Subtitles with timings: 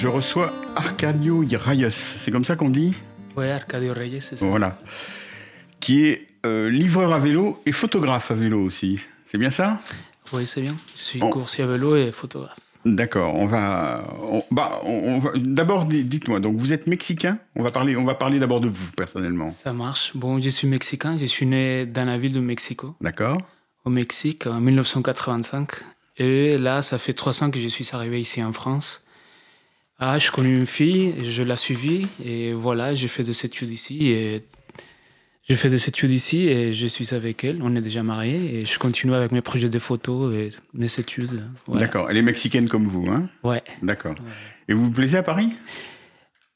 [0.00, 1.90] Je reçois Arcadio Reyes.
[1.90, 2.94] C'est comme ça qu'on dit?
[3.36, 4.46] Oui, Arcadio Reyes, c'est ça.
[4.46, 4.78] Voilà.
[5.80, 9.00] Qui est euh, livreur à vélo et photographe à vélo aussi.
[9.26, 9.80] C'est bien ça?
[10.32, 10.76] Oui, c'est bien.
[10.96, 12.60] Je suis coursier à vélo et photographe.
[12.84, 13.34] D'accord.
[13.34, 14.04] On va,
[14.52, 16.38] bah, on, va d'abord dites-moi.
[16.38, 17.40] Donc vous êtes mexicain?
[17.56, 19.48] On va parler, on va parler d'abord de vous personnellement.
[19.48, 20.12] Ça marche.
[20.14, 21.18] Bon, je suis mexicain.
[21.18, 22.94] Je suis né dans la ville de Mexico.
[23.00, 23.38] D'accord.
[23.84, 25.70] Au Mexique en 1985.
[26.18, 29.00] Et là, ça fait trois ans que je suis arrivé ici en France.
[29.98, 34.10] Ah, je connais une fille, je l'ai suivie et voilà, j'ai fait des études ici
[34.12, 34.44] et
[35.42, 37.60] j'ai fait des études ici et je suis avec elle.
[37.62, 41.42] On est déjà mariés et je continue avec mes projets de photos et mes études.
[41.66, 42.08] D'accord.
[42.10, 43.28] Elle est mexicaine comme vous, hein?
[43.42, 43.62] Ouais.
[43.82, 44.14] D'accord.
[44.68, 45.52] Et vous vous plaisez à Paris?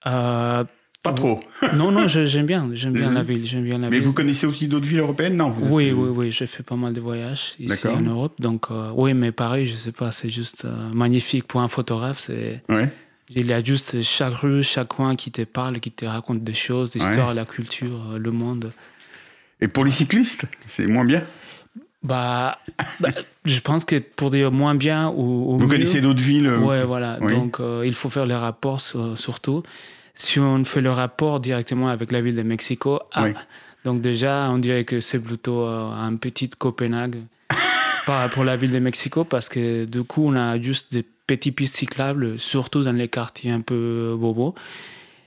[0.06, 0.62] Euh,
[1.02, 1.41] Pas trop.
[1.77, 4.05] non, non, j'aime bien, j'aime bien la ville, j'aime bien la Mais ville.
[4.06, 6.92] vous connaissez aussi d'autres villes européennes, non vous Oui, oui, oui, j'ai fait pas mal
[6.92, 10.64] de voyages ici en Europe, donc euh, oui, mais Paris, je sais pas, c'est juste
[10.64, 12.62] euh, magnifique pour un photographe, c'est.
[12.69, 12.89] Ouais.
[13.34, 16.55] Il y a juste chaque rue, chaque coin qui te parle, qui te raconte des
[16.55, 18.72] choses, l'histoire, la culture, euh, le monde.
[19.61, 21.22] Et pour les cyclistes, c'est moins bien?
[22.02, 22.58] Bah,
[23.00, 23.11] bah,
[23.44, 26.48] je pense que pour dire moins bien ou, vous connaissez d'autres villes.
[26.48, 27.19] Ouais, voilà.
[27.19, 29.62] Donc il faut faire les rapports surtout
[30.14, 33.27] si on fait le rapport directement avec la ville de Mexico, ah,
[33.84, 37.17] donc déjà, on dirait que c'est plutôt euh, un petit Copenhague
[38.06, 41.05] à la ville de Mexico, parce que du coup, on a juste des
[41.36, 44.55] petits pistes cyclables, surtout dans les quartiers un peu bobos.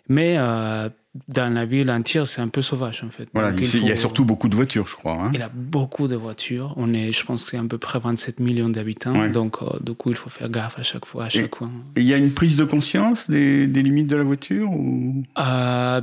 [0.07, 0.89] Mais euh,
[1.27, 3.27] dans la ville entière, c'est un peu sauvage en fait.
[3.33, 5.13] Voilà, il, y a surtout beaucoup de voitures, je crois.
[5.13, 5.31] Hein.
[5.33, 6.73] Il y a beaucoup de voitures.
[6.77, 9.27] On est, je pense, c'est à peu près 27 millions d'habitants.
[9.29, 11.71] Donc, euh, du coup, il faut faire gaffe à chaque fois, à chaque coin.
[11.97, 15.23] Il y a une prise de conscience des, des limites de la voiture ou...
[15.39, 16.01] Euh,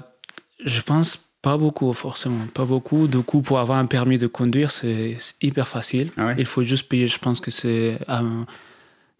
[0.64, 2.46] je pense pas beaucoup, forcément.
[2.54, 3.08] Pas beaucoup.
[3.08, 6.10] Du coup, pour avoir un permis de conduire, c'est hyper facile.
[6.16, 7.98] Ah il faut juste payer, je pense que c'est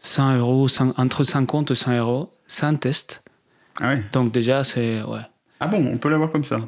[0.03, 3.23] 100 euros, entre 50 et 100 euros, sans test.
[3.81, 5.03] Ah Donc, déjà, c'est.
[5.03, 5.21] Ouais.
[5.61, 6.59] Ah bon, on peut l'avoir comme ça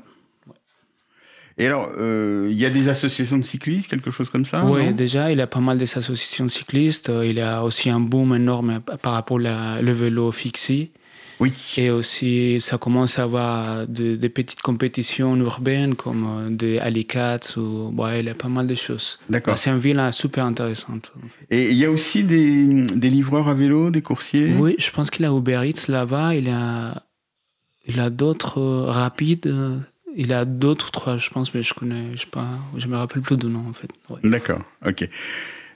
[1.57, 4.93] et alors, euh, il y a des associations de cyclistes, quelque chose comme ça Oui,
[4.93, 7.11] déjà, il y a pas mal d'associations de cyclistes.
[7.11, 10.91] Euh, il y a aussi un boom énorme par rapport au vélo fixé.
[11.41, 11.53] Oui.
[11.77, 17.93] Et aussi, ça commence à avoir des petites compétitions urbaines comme euh, des Alicats ou
[17.97, 19.19] ouais, il y a pas mal de choses.
[19.29, 19.59] D'accord.
[19.59, 21.13] C'est une ville super intéressante.
[21.51, 24.55] Et il y a aussi des, des, livreurs à vélo, des coursiers?
[24.59, 26.35] Oui, je pense qu'il y a Uber Eats là-bas.
[26.35, 27.03] Il y a
[27.87, 29.47] il a d'autres euh, rapides.
[29.47, 29.79] Euh,
[30.17, 32.47] il a d'autres trois, je pense, mais je connais, je sais pas,
[32.77, 33.91] je me rappelle plus de nom en fait.
[34.23, 35.09] D'accord, ok.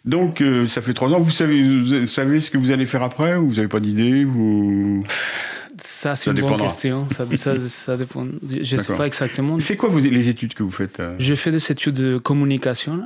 [0.04, 1.20] Donc euh, ça fait trois ans.
[1.20, 4.24] Vous savez, vous savez ce que vous allez faire après ou vous n'avez pas d'idée
[4.24, 5.04] vous...
[5.80, 7.08] Ça, c'est une bonne question.
[7.10, 7.24] Ça,
[7.68, 8.24] ça, dépend.
[8.48, 9.60] Je ne sais pas exactement.
[9.60, 13.04] C'est quoi les études que vous faites Je fais des études de communication.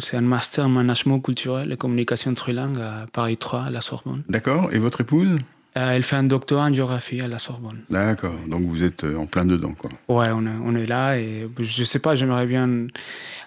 [0.00, 4.24] C'est un master en management culturel et communication trilingue à Paris 3, à la Sorbonne.
[4.28, 4.70] D'accord.
[4.72, 5.38] Et votre épouse?
[5.76, 7.82] Euh, elle fait un doctorat en géographie à la Sorbonne.
[7.90, 9.90] D'accord, donc vous êtes euh, en plein dedans, quoi.
[10.08, 12.86] Ouais, on est, on est là et je sais pas, j'aimerais bien.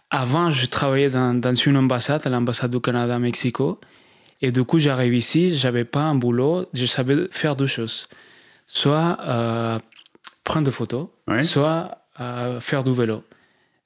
[0.09, 3.79] Avant, je travaillais dans, dans une ambassade, à l'ambassade du Canada à Mexico.
[4.41, 8.07] Et du coup, j'arrive ici, j'avais pas un boulot, je savais faire deux choses.
[8.67, 9.79] Soit euh,
[10.43, 11.07] prendre des photos,
[11.41, 11.97] soit
[12.59, 13.23] faire du vélo.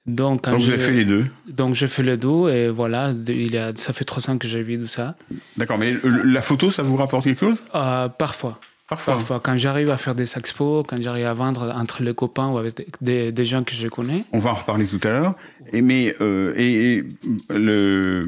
[0.08, 3.58] Donc, vous avez fait les deux Donc, je fais les deux et voilà, il y
[3.58, 5.16] a, ça fait trois ans que j'ai vu tout ça.
[5.58, 7.58] D'accord, mais la photo, ça vous rapporte quelque chose?
[7.76, 8.60] Euh, Parfois.
[8.92, 9.40] Parfois.
[9.42, 12.76] Quand j'arrive à faire des expos, quand j'arrive à vendre entre les copains ou avec
[13.00, 14.26] des, des, gens que je connais.
[14.34, 15.36] On va en reparler tout à l'heure.
[15.72, 17.06] Et, mais, euh, et,
[17.50, 18.28] le,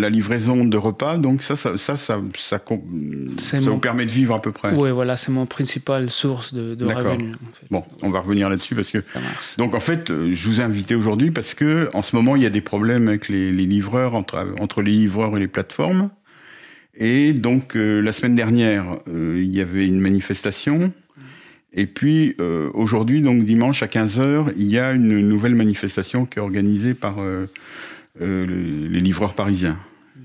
[0.00, 2.60] la livraison de repas, donc ça, ça, ça, ça, ça,
[3.60, 6.84] vous permet de vivre à peu près Oui, voilà, c'est mon principale source de, de
[6.84, 7.36] revenus.
[7.70, 8.98] Bon, on va revenir là-dessus parce que.
[9.56, 12.46] Donc en fait, je vous ai invité aujourd'hui parce que en ce moment, il y
[12.46, 16.10] a des problèmes avec les, les livreurs, entre, entre les livreurs et les plateformes.
[16.96, 20.92] Et donc euh, la semaine dernière, euh, il y avait une manifestation.
[21.72, 26.38] Et puis euh, aujourd'hui, donc dimanche à 15h, il y a une nouvelle manifestation qui
[26.38, 27.16] est organisée par
[28.18, 29.78] les livreurs parisiens.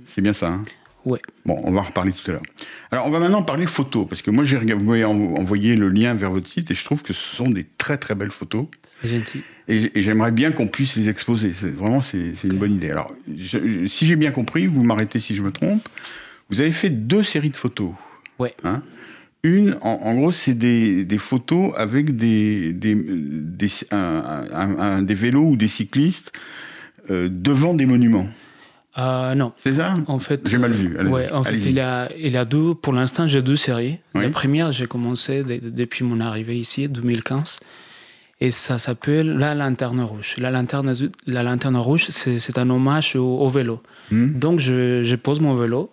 [0.05, 0.63] C'est bien ça hein?
[1.05, 1.19] Ouais.
[1.45, 2.43] Bon, on va en reparler tout à l'heure.
[2.91, 4.57] Alors, on va maintenant parler photos, parce que moi, j'ai
[5.03, 8.13] envoyé le lien vers votre site et je trouve que ce sont des très très
[8.13, 8.67] belles photos.
[8.85, 9.41] C'est gentil.
[9.67, 11.49] Et, j'aimerais bien qu'on puisse les exposer.
[11.49, 12.91] Vraiment, c'est une bonne idée.
[12.91, 13.11] Alors,
[13.87, 15.87] si j'ai bien compris, vous m'arrêtez si je me trompe,
[16.51, 17.91] vous avez fait deux séries de photos.
[18.37, 18.53] Ouais.
[18.63, 18.83] Hein
[19.43, 25.55] une, en, gros, c'est des, des, photos avec des, des, des, un, des vélos ou
[25.55, 26.31] des cyclistes
[27.09, 28.27] euh, devant des monuments.
[28.99, 29.51] Euh, non.
[29.55, 29.95] C'est ça?
[30.05, 30.95] En fait, j'ai mal vu.
[31.07, 32.75] ouais, en fait, il a, il a deux.
[32.75, 33.97] Pour l'instant, j'ai deux séries.
[34.13, 37.59] La première, j'ai commencé depuis mon arrivée ici, 2015.
[38.43, 40.35] Et ça s'appelle La Lanterne Rouge.
[40.37, 40.93] La Lanterne,
[41.27, 43.81] la lanterne Rouge, c'est un hommage au, vélo.
[44.09, 44.33] Hmm.
[44.37, 45.91] Donc, je, je, pose mon vélo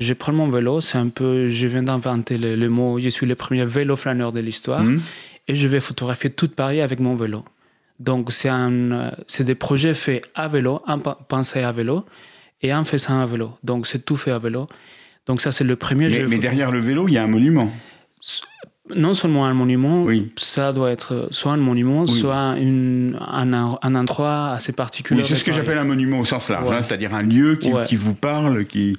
[0.00, 3.34] je prends mon vélo, c'est un peu, je viens d'inventer le, mot, je suis le
[3.34, 5.00] premier vélo flâneur de l'histoire, mhm.
[5.46, 7.44] et je vais photographier toute Paris avec mon vélo.
[7.98, 10.82] Donc c'est un, c'est des projets faits à vélo,
[11.28, 12.06] pensés à vélo,
[12.62, 13.52] et en faisant à vélo.
[13.62, 14.68] Donc c'est tout fait à vélo.
[15.26, 16.08] Donc ça c'est le premier.
[16.08, 17.70] Mais, mais derrière le vélo, il y a un monument
[18.96, 20.06] non seulement un monument,
[20.36, 25.22] ça doit être soit un monument, soit un, un, endroit assez particulier.
[25.22, 27.70] Oui, c'est ce que j'appelle un monument au sens large, hein, c'est-à-dire un lieu qui,
[27.86, 28.96] qui, vous parle qui,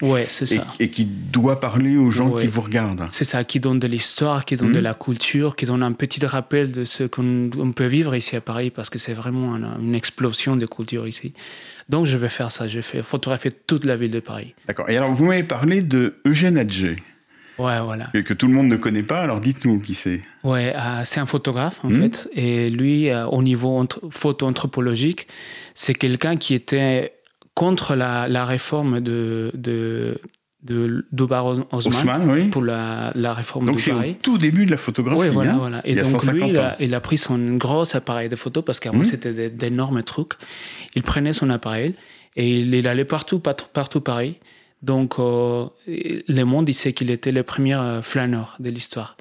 [0.79, 3.05] et, qui doit parler aux gens qui vous regardent.
[3.09, 4.83] C'est ça, qui donne de l'histoire, qui donne de hmm.
[4.83, 8.69] la culture, qui donne un petit rappel de ce qu'on peut vivre ici à Paris,
[8.69, 11.33] parce que c'est vraiment une explosion de culture ici.
[11.89, 14.53] Donc je vais faire ça, je vais photographier toute la ville de Paris.
[14.67, 14.89] D'accord.
[14.89, 16.97] Et alors vous m'avez parlé de Eugène Adjé.
[17.61, 18.05] Ouais, voilà.
[18.13, 20.21] Que tout le monde ne connaît pas, alors dites-nous qui c'est.
[20.43, 22.01] Ouais, euh, c'est un photographe en hmm.
[22.01, 22.29] fait.
[22.33, 25.27] Et lui, euh, au niveau photo-anthropologique,
[25.75, 27.13] c'est quelqu'un qui était
[27.53, 30.19] contre la, la réforme de, de,
[30.63, 35.19] de Dubar Osman, pour la, la réforme Donc c'est au tout début de la photographie.
[35.19, 35.57] Oui, voilà, hein.
[35.57, 35.81] voilà.
[35.85, 38.99] Et donc lui, il a, il a, pris son gros appareil de photo parce qu'avant
[38.99, 39.03] hmm.
[39.03, 40.33] c'était d'énormes trucs.
[40.95, 41.93] Il prenait son appareil
[42.35, 44.37] et il, il allait partout, partout, partout Paris.
[44.81, 49.15] Donc, euh, Le Monde disait qu'il était le premier euh, flâneur de l'histoire.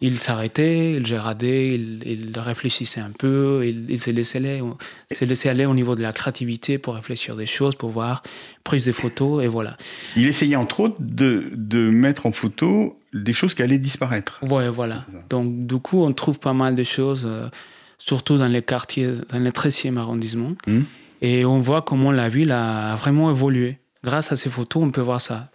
[0.00, 5.94] Il s'arrêtait, il géradait, il, réfléchissait un peu, il, s'est laissé, laissé, aller au niveau
[5.94, 8.24] de la créativité pour réfléchir des choses, pour voir,
[8.64, 9.76] prise des photos, et voilà.
[10.16, 14.40] Il essayait entre autres de, de mettre en photo des choses qui allaient disparaître.
[14.42, 15.04] Ouais, voilà.
[15.28, 17.48] Donc, du coup, on trouve pas mal de choses, euh,
[17.98, 20.52] surtout dans les quartiers, dans le 13e arrondissement.
[20.66, 20.82] Hmm.
[21.20, 23.78] Et on voit comment la ville a vraiment évolué.
[24.04, 25.48] Grâce à ces photos, on peut voir ça.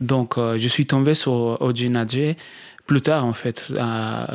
[0.00, 2.36] Donc, euh, je suis tombé sur Oji Nadje
[2.86, 3.72] plus tard, en fait,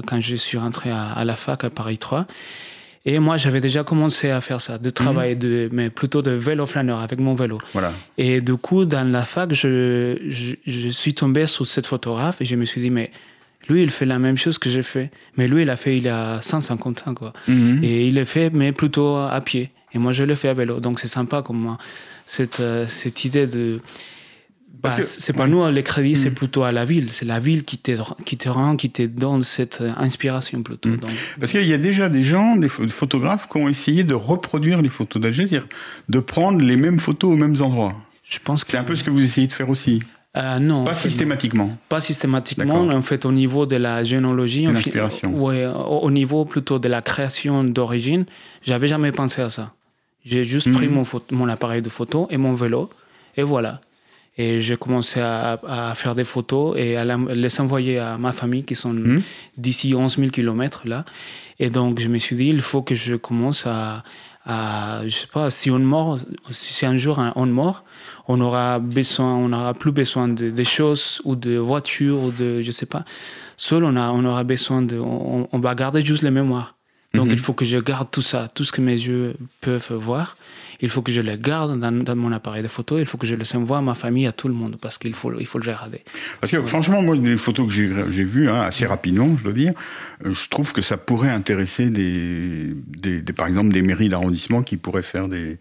[0.08, 2.26] quand je suis rentré à, la fac à Paris 3.
[3.06, 5.40] Et moi, j'avais déjà commencé à faire ça, de travailler, mhm.
[5.40, 7.60] de, mais plutôt de vélo flâneur avec mon vélo.
[7.74, 7.94] Voilà.
[8.18, 12.56] Et du coup, dans la fac, je, je, suis tombé sur cette photographe et je
[12.56, 13.12] me suis dit, mais
[13.70, 15.12] lui, il fait la même chose que j'ai fait.
[15.38, 17.34] Mais lui, il a fait il y a 150 ans, quoi.
[17.48, 17.84] Mhm.
[17.84, 19.70] Et il l'a fait, mais plutôt à pied.
[19.94, 20.80] Et moi, je le fais à vélo.
[20.80, 21.78] Donc, c'est sympa comme moi
[22.26, 23.80] cette, euh, cette idée de.
[24.82, 26.36] Bah, c'est pas nous les crédits, c'est hmm.
[26.36, 27.10] plutôt à la ville.
[27.12, 27.92] C'est la ville qui te,
[28.24, 30.90] qui te rend, qui te donne cette euh, inspiration plutôt.
[30.90, 31.00] Hmm.
[31.38, 34.88] Parce qu'il y a déjà des gens, des photographes, qui ont essayé de reproduire les
[34.88, 35.68] photos d'Alger, c'est-à-dire
[36.08, 37.94] de prendre les mêmes photos aux mêmes endroits.
[38.24, 40.02] Je pense c'est un peu ce que vous essayez de faire aussi.
[40.38, 40.86] Euh, non.
[40.86, 41.76] Pas systématiquement.
[41.90, 42.88] Pas systématiquement.
[42.88, 48.26] En fait, au niveau de la généalogie, ouais, au niveau plutôt de la création d'origine,
[48.62, 49.74] j'avais jamais pensé à ça.
[50.26, 50.94] J'ai juste pris mhm.
[50.96, 52.90] mon, mon appareil de photo et mon vélo,
[53.38, 53.82] et voilà.
[54.38, 58.64] Et j'ai commencé à, à, faire des photos et à les envoyer à ma famille
[58.64, 59.22] qui sont mhm.
[59.58, 61.04] d'ici 11 000 km là.
[61.60, 64.04] Et donc, je me suis dit, il faut que je commence à,
[64.46, 66.22] à je sais pas, si on meurt,
[66.52, 67.84] si un jour on meurt,
[68.30, 72.62] on aura besoin, on n'aura plus besoin de, des choses ou de voitures ou de,
[72.62, 73.04] je sais pas.
[73.58, 76.79] Seul, on, a, on aura besoin de, on, on va garder juste les mémoires.
[77.14, 77.34] Donc mhm.
[77.34, 80.38] il faut que je garde tout ça, tout ce que mes yeux peuvent voir.
[80.82, 83.00] Il faut que je le garde dans, mon appareil de photo.
[83.00, 85.14] Il faut que je le envoie à ma famille, à tout le monde, parce qu'il
[85.14, 86.02] faut, il faut le garder.
[86.40, 89.74] Parce que franchement, moi, les photos que j'ai vues, hein, assez rapidement, je dois dire,
[90.26, 94.78] euh, je trouve que ça pourrait intéresser des, des, par exemple, des mairies d'arrondissement qui
[94.78, 95.58] pourraient faire des,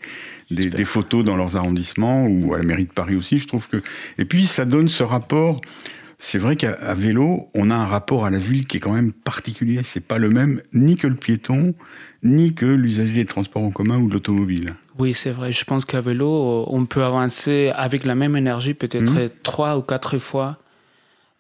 [0.50, 3.38] des, des, photos dans leurs arrondissements ou à la mairie de Paris aussi.
[3.38, 3.82] Je trouve que
[4.18, 5.60] et puis ça donne ce rapport
[6.18, 9.12] c'est vrai qu'à vélo, on a un rapport à la ville qui est quand même
[9.12, 9.82] particulier.
[9.84, 11.74] C'est pas le même ni que le piéton,
[12.24, 14.74] ni que l'usager des transports en commun ou de l'automobile.
[14.98, 15.52] Oui, c'est vrai.
[15.52, 19.30] Je pense qu'à vélo, on peut avancer avec la même énergie, peut-être mmh.
[19.44, 20.58] trois ou quatre fois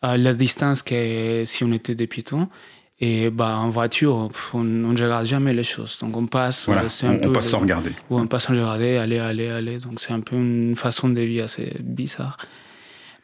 [0.04, 2.48] euh, la distance que si on était des piétons.
[3.00, 5.98] Et bah, en voiture, on ne regarde jamais les choses.
[6.00, 6.66] Donc on passe.
[6.66, 7.90] Voilà, un on, passe sans regarder.
[8.10, 9.78] on passe sans regarder, aller, aller, aller.
[9.78, 12.36] Donc c'est un peu une façon de vie assez bizarre.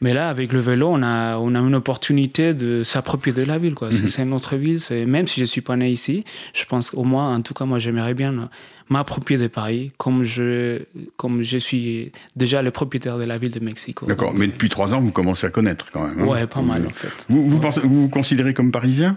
[0.05, 3.57] Mais là, avec le vélo, on a, on a une opportunité de s'approprier de la
[3.57, 3.75] ville.
[3.75, 3.89] Quoi.
[3.89, 4.07] Mhm.
[4.07, 4.79] C'est notre ville.
[5.07, 7.65] Même si je ne suis pas né ici, je pense au moins, en tout cas,
[7.65, 8.51] moi, j'aimerais bien
[8.91, 10.83] m'approprier de Paris comme je,
[11.17, 14.05] comme je suis déjà le propriétaire de la ville de Mexico.
[14.05, 16.21] D'accord, mais depuis trois ans, vous commencez à connaître quand même.
[16.21, 17.25] Hein ouais, pas mal en fait.
[17.31, 19.17] Vous vous, pensez, vous, vous considérez comme parisien?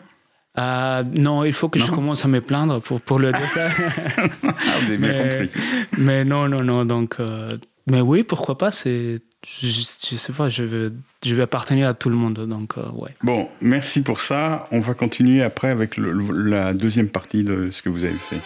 [0.57, 3.67] Euh, non, il faut que je commence à me plaindre pour, pour le dire ça.
[4.43, 5.49] ah, vous avez bien compris.
[5.97, 6.85] Mais non, non, non.
[6.85, 7.53] Donc, euh,
[7.87, 11.93] mais oui, pourquoi pas C'est je, je, sais pas, je veux, je vais appartenir à
[11.93, 13.11] tout le monde, donc euh, ouais.
[13.23, 14.67] Bon, merci pour ça.
[14.71, 16.11] On va continuer après avec le,
[16.49, 18.41] la deuxième partie de ce que vous avez fait.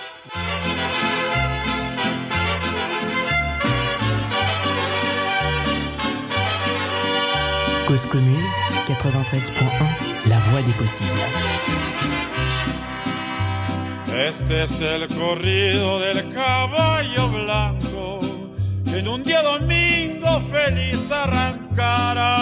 [7.88, 8.40] Cause commune
[8.88, 11.10] 93.1, la voix des possibles.
[14.14, 18.21] Este es el corrido del caballo blanco.
[18.94, 22.38] en un día domingo feliz arrancará.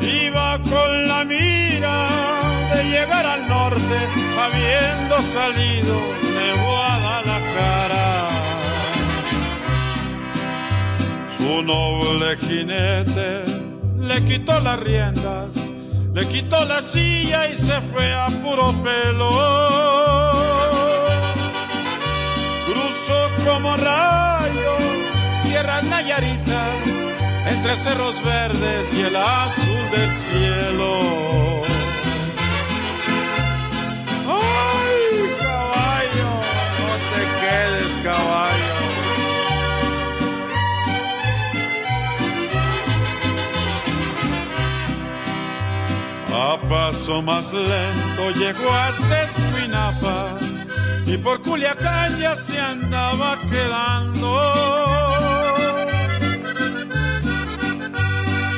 [0.00, 2.08] Iba con la mira
[2.74, 3.98] de llegar al norte,
[4.44, 5.94] habiendo salido
[6.36, 8.28] de Guadalajara.
[11.36, 13.42] Su noble jinete
[13.98, 15.54] le quitó las riendas,
[16.14, 20.37] le quitó la silla y se fue a puro pelo
[23.44, 24.76] como rayo
[25.42, 26.88] tierras nayaritas
[27.46, 31.62] entre cerros verdes y el azul del cielo.
[34.28, 36.30] ¡Ay, caballo!
[36.80, 38.76] No te quedes, caballo.
[46.34, 50.47] A paso más lento llegó hasta Escuinapa
[51.08, 54.30] y por Culiacán ya se andaba quedando.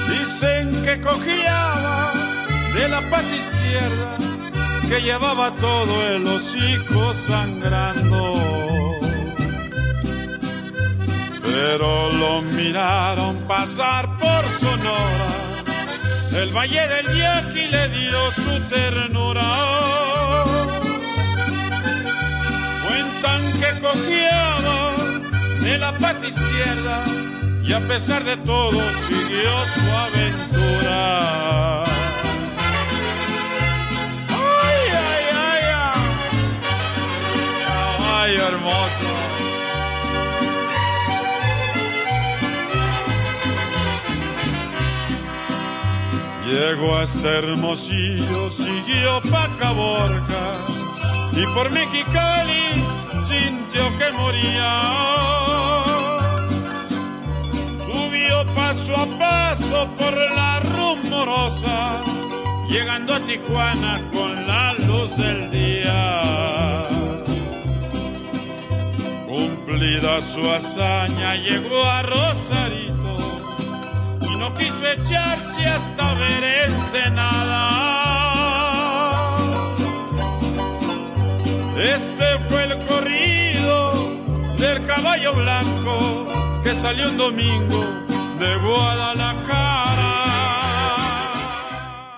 [0.08, 2.12] Dicen que cojeaba
[2.74, 4.16] de la pata izquierda,
[4.88, 8.34] que llevaba todo el hocico sangrando.
[11.42, 15.30] Pero lo miraron pasar por Sonora,
[16.32, 19.99] el valle del Yaqui le dio su ternura.
[23.80, 24.92] Que cojeaba
[25.62, 27.02] de la pata izquierda
[27.62, 31.84] y a pesar de todo siguió su aventura.
[34.28, 35.64] Ay, ay, ay,
[38.18, 39.10] ay, hermoso.
[46.44, 50.56] Llegó hasta Hermosillo, siguió pa' Caborca
[51.32, 55.20] y por Mexicali sintió que moría
[58.54, 62.02] paso a paso por la rumorosa,
[62.68, 66.22] llegando a Tijuana con la luz del día.
[69.26, 73.16] Cumplida su hazaña, llegó a Rosarito
[74.20, 77.66] y no quiso echarse hasta ver Ensenada.
[81.96, 82.99] Este fue el corrido
[84.60, 86.24] del caballo blanco
[86.62, 87.82] que salió un domingo
[88.38, 90.12] de Guadalajara.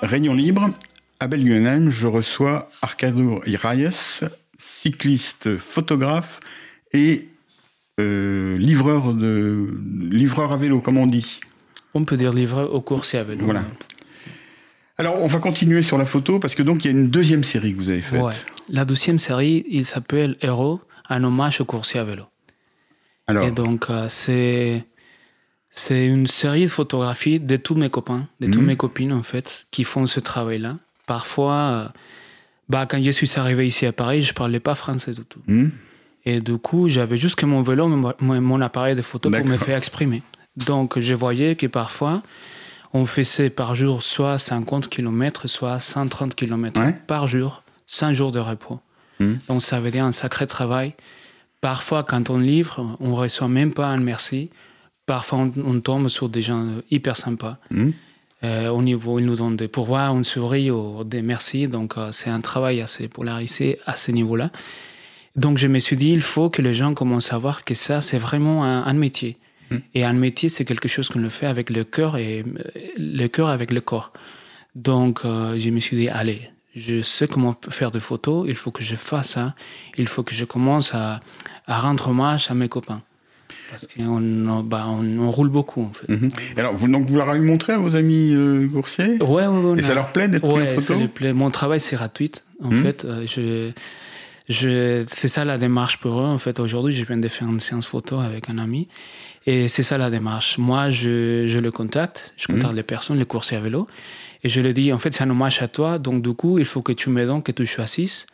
[0.03, 0.71] Réunion libre,
[1.21, 4.25] à Belguenheim, je reçois Arcado Reyes,
[4.59, 6.41] cycliste, photographe
[6.93, 7.29] et
[8.01, 9.69] euh, livreur, de,
[10.11, 11.39] livreur à vélo, comme on dit.
[11.95, 13.45] On peut dire livreur au coursier à vélo.
[13.45, 13.63] Voilà.
[14.99, 17.45] Alors, on va continuer sur la photo parce que donc il y a une deuxième
[17.45, 18.21] série que vous avez faite.
[18.21, 18.35] Ouais.
[18.69, 22.25] La deuxième série, il s'appelle Héros, un hommage au coursier à vélo.
[23.27, 24.85] Alors, Et donc, euh, c'est
[25.71, 28.67] c'est une série de photographies de tous mes copains, de toutes Mhm.
[28.67, 30.77] mes copines en fait, qui font ce travail-là.
[31.07, 31.89] Parfois, euh,
[32.69, 35.41] bah, quand je suis arrivé ici à Paris, je parlais pas français du tout.
[35.47, 35.69] hmm,
[36.27, 39.57] Et du coup, j'avais juste que mon vélo, mon, mon appareil de photo pour me
[39.57, 40.23] faire exprimer.
[40.57, 42.23] Donc, je voyais que parfois,
[42.93, 46.95] on faisait par jour soit 50 km, soit 130 km Ouais.
[47.07, 48.81] par jour, 5 jours de repos.
[49.21, 49.39] Mhm.
[49.49, 50.93] Donc, ça veut dire un sacré travail.
[51.63, 54.51] Parfois, quand on livre, on reçoit même pas un merci.
[55.07, 57.57] Parfois, on, on tombe sur des gens hyper sympas.
[57.71, 57.91] hmm.
[58.45, 61.69] Euh, au niveau, ils nous donnent des pourboires, une souris ou des merci.
[61.69, 64.51] Donc, euh, c'est un travail assez polarisé à ce niveau-là.
[65.37, 68.03] Donc, je me suis dit, il faut que les gens commencent à voir que ça,
[68.03, 69.39] c'est vraiment un, un métier.
[69.71, 69.77] Mm.
[69.95, 73.29] Et un métier, c'est quelque chose qu'on le fait avec le cœur et euh, le
[73.29, 74.13] cœur avec le corps.
[74.75, 76.41] Donc, euh, je me suis dit, allez,
[76.75, 79.55] je sais comment faire des photos, il faut que je fasse ça.
[79.99, 81.21] Il faut que je commence à,
[81.67, 83.03] à rendre hommage à mes copains.
[83.71, 86.09] Parce qu'on bah, on, on roule beaucoup, en fait.
[86.09, 86.29] Mhm.
[86.59, 89.17] Alors, vous, donc, vous leur avez montré à vos amis euh, coursiers?
[89.23, 91.01] Ouais, ouais, ouais, on Et ça a- leur plaît d'être pris en Ouais, ça photo
[91.01, 91.33] leur plaît.
[91.33, 92.83] Mon travail, c'est gratuit, en Mhm.
[92.83, 93.05] fait.
[93.07, 93.71] Euh, Je,
[94.49, 96.25] je, c'est ça la démarche pour eux.
[96.27, 98.89] En fait, aujourd'hui, je viens de faire une séance photo avec un ami.
[99.47, 100.59] Et c'est ça la démarche.
[100.59, 102.35] Moi, je, je le contacte.
[102.37, 103.87] Je contacte les personnes, les coursiers à vélo.
[104.45, 105.99] Et je leur dis, en fait, c'est un hommage à toi.
[105.99, 108.27] Donc, du coup, il faut que tu me donnes, que tu choisisses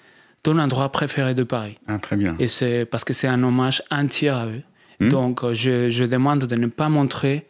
[0.43, 1.79] ton endroit préféré de Paris.
[1.87, 2.35] Ah, très bien.
[2.39, 4.63] Et c'est parce que c'est un hommage entier à eux.
[5.01, 5.09] Mhm.
[5.11, 7.47] Donc, euh, je, je demande de ne pas montrer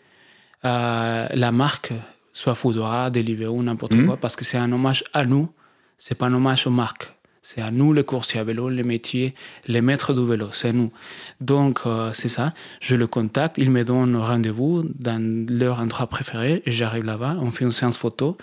[0.65, 1.93] euh, la marque,
[2.33, 4.07] soit Foodora, Deliveroo, n'importe Mhm.
[4.07, 5.51] quoi, parce que c'est un hommage à nous.
[5.99, 7.09] C'est pas un hommage aux marques.
[7.43, 9.35] C'est à nous, les coursiers à vélo, les métiers,
[9.67, 10.93] les maîtres du vélo, c'est nous.
[11.41, 12.53] Donc, euh, c'est ça.
[12.81, 17.51] Je le contacte, ils me donnent rendez-vous dans leur endroit préféré et j'arrive là-bas, on
[17.51, 18.37] fait une séance photo.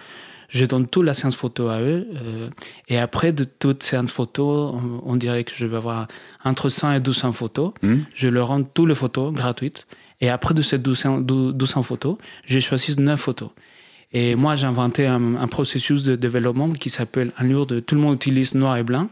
[0.50, 2.08] Je donne toute la séance photo à eux.
[2.16, 2.50] euh,
[2.88, 6.08] et après de toute séance photo, on, on dirait que je vais avoir
[6.44, 7.74] entre 100 et 200 photos.
[7.82, 8.06] Mhm.
[8.14, 9.88] Je leur rends toutes les photos gratuites.
[10.22, 13.50] Et après de ces 200, 200 photos, j'ai choisi 9 photos.
[14.16, 18.02] Et moi, j'ai inventé un, processus de développement qui s'appelle, un lieu de tout le
[18.02, 19.10] monde utilise noir et blanc.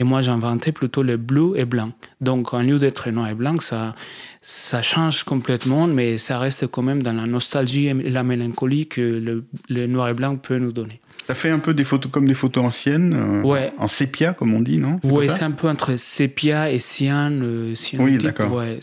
[0.00, 1.92] Et moi, j'ai inventé plutôt le bleu et blanc.
[2.20, 3.94] Donc, un lieu d'être noir et blanc, ça,
[4.42, 9.00] ça change complètement, mais ça reste quand même dans la nostalgie et la mélancolie que
[9.00, 11.00] le, le noir et blanc peut nous donner.
[11.22, 13.72] Ça fait un peu des photos comme des photos anciennes, euh, ouais.
[13.78, 14.98] en sépia comme on dit, non?
[15.04, 17.30] Oui, c'est un peu entre sépia et cyan.
[17.30, 18.52] Euh, oui, d'accord.
[18.52, 18.80] Ouais,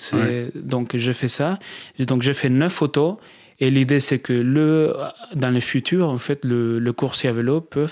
[0.55, 1.59] Donc je fais ça.
[2.00, 3.17] Donc je fais neuf photos
[3.59, 4.95] et l'idée c'est que le
[5.33, 7.87] dans le futur en fait le, le coursier à vélo peut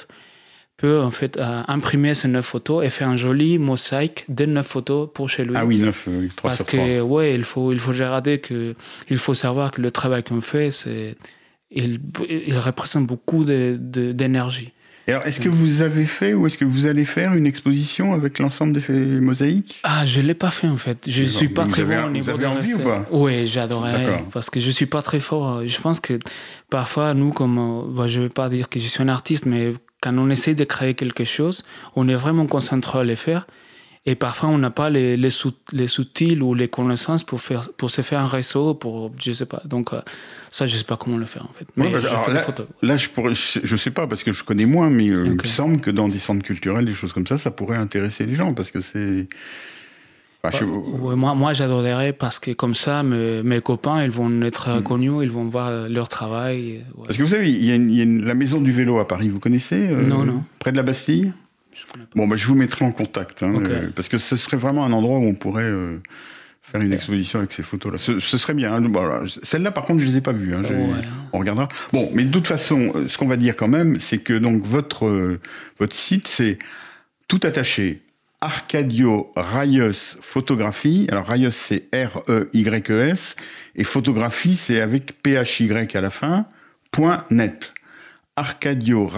[0.77, 4.67] peut en fait euh, imprimer ces neuf photos et faire un joli mosaïque de neuf
[4.67, 5.53] photos pour chez lui.
[5.55, 8.75] Ah oui, neuf, oui, trois Parce que ouais, il faut il faut regarder que
[9.10, 11.15] il faut savoir que le travail qu'on fait c'est
[11.72, 14.72] il, il, représente beaucoup d'énergie.
[15.08, 18.40] Alors, est-ce que vous avez fait ou est-ce que vous allez faire une exposition avec
[18.40, 19.80] l'ensemble de ces mosaïques?
[19.84, 21.10] Ah, je l'ai pas fait en fait.
[21.10, 23.06] Je ne suis pas très bon au niveau vous avez envie ou pas?
[23.12, 25.62] Oui, j'adorerais parce que je suis pas très fort.
[25.66, 26.18] Je pense que
[26.70, 29.74] parfois nous, comme je bah, je vais pas dire que je suis un artiste, mais
[30.02, 31.64] quand on essaie de créer quelque chose,
[31.96, 33.46] on est vraiment concentré à le faire.
[34.08, 35.30] Et parfois, on n'a pas les, les,
[35.72, 39.48] les outils ou les connaissances pour, faire, pour se faire un réseau, pour, je sais
[39.48, 39.64] pas.
[39.66, 40.02] Donc, euh,
[40.52, 41.66] ça, je sais pas comment le faire, en fait.
[41.76, 42.44] Mais bah, là,
[42.84, 45.44] là, je pourrais, je sais pas, parce que je connais moins, mais euh, il me
[45.44, 48.54] semble que dans des centres culturels, des choses comme ça, ça pourrait intéresser les gens,
[48.54, 49.28] parce que c'est...
[50.44, 50.52] Bah,
[51.16, 54.84] moi, moi j'adorerais parce que comme ça, mes, mes copains, ils vont être hmm.
[54.84, 56.84] connus, ils vont voir leur travail.
[57.04, 59.08] Parce que vous savez, il y a, il y a la maison du vélo à
[59.08, 60.44] Paris, vous connaissez euh, Non, non.
[60.60, 61.34] Près de la Bastille?
[62.15, 64.94] Bon, bah, je vous mettrai en contact, hein, euh, parce que ce serait vraiment un
[64.94, 66.01] endroit où on pourrait euh,
[66.62, 67.98] faire une exposition avec ces photos-là.
[67.98, 68.73] Ce, serait bien.
[68.73, 70.56] Hein, Celles-là, par contre, je les ai pas vues.
[70.56, 70.63] Hein,
[71.34, 71.67] On regardera.
[71.91, 74.63] Bon, mais de toute façon, euh, ce qu'on va dire quand même, c'est que donc
[74.65, 75.39] votre
[75.80, 76.58] votre site, c'est
[77.28, 78.02] tout attaché.
[78.41, 81.08] Arcadio Rayos Photographie.
[81.10, 83.36] Alors Rayos, c'est R-E-Y-E-S.
[83.76, 86.45] Et photographie, c'est avec P-H-Y à la fin,
[86.91, 87.73] point net
[88.36, 89.10] arcadio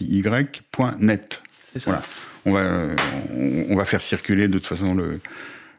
[0.00, 1.42] y.net.
[1.60, 2.02] C'est ça.
[2.44, 2.62] On va,
[3.68, 5.20] on, va faire circuler de toute façon le,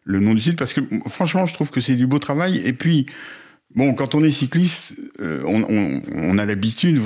[0.04, 2.62] le nom du site parce que franchement, je trouve que c'est du beau travail.
[2.66, 3.06] Et puis,
[3.76, 7.02] bon, quand on est cycliste, euh, on, on, a l'habitude,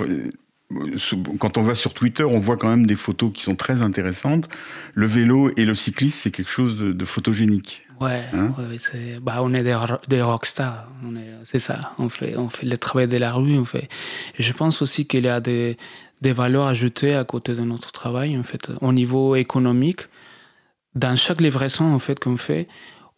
[1.40, 4.50] quand on va sur Twitter, on voit quand même des photos qui sont très intéressantes.
[4.94, 7.86] Le vélo et le cycliste, c'est quelque chose de, photogénique.
[8.04, 8.54] Ouais, hein
[9.22, 10.88] bah, on est des, des rockstars.
[11.44, 11.80] c'est ça.
[12.00, 13.58] On fait, on fait le travail de la rue.
[13.58, 13.88] On fait.
[14.38, 15.78] Et je pense aussi qu'il y a des,
[16.22, 20.02] des valeurs ajoutées à côté de notre travail, en fait, au niveau économique.
[20.96, 22.68] Dans chaque livraison, en fait, qu'on fait,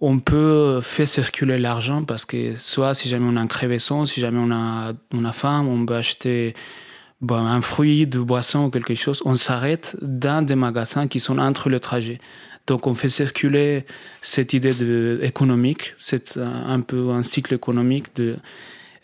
[0.01, 4.19] on peut faire circuler l'argent parce que soit si jamais on a un crevaison, si
[4.19, 6.53] jamais on a, on a faim, on peut acheter
[7.21, 11.37] bon, un fruit, de boisson ou quelque chose, on s'arrête dans des magasins qui sont
[11.37, 12.19] entre le trajet.
[12.67, 13.85] Donc on fait circuler
[14.21, 18.37] cette idée de économique, c'est un peu un cycle économique de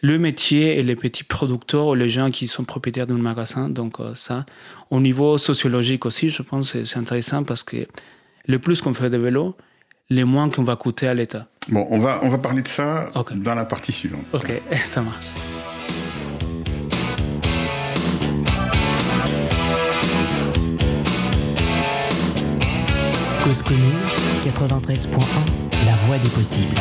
[0.02, 3.70] le métier et les petits producteurs ou les gens qui sont propriétaires d'un magasin.
[3.70, 4.46] Donc euh, ça,
[4.90, 7.88] au niveau sociologique aussi, je pense que c'est intéressant parce que
[8.48, 9.56] le plus qu'on fait de vélo,
[10.10, 11.48] le moins qu'on va coûter à l'État.
[11.70, 14.26] Bon, on va, on va parler de ça dans la partie suivante.
[14.34, 14.52] Ok,
[14.86, 15.26] ça marche.
[23.52, 26.76] 93.1, la voie des possibles.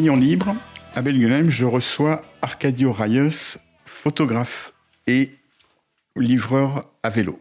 [0.00, 0.56] Rayon libre,
[0.94, 4.72] à Belguenem, je reçois Arcadio Rayos, photographe
[5.06, 5.32] et
[6.16, 7.38] livreur à vélo.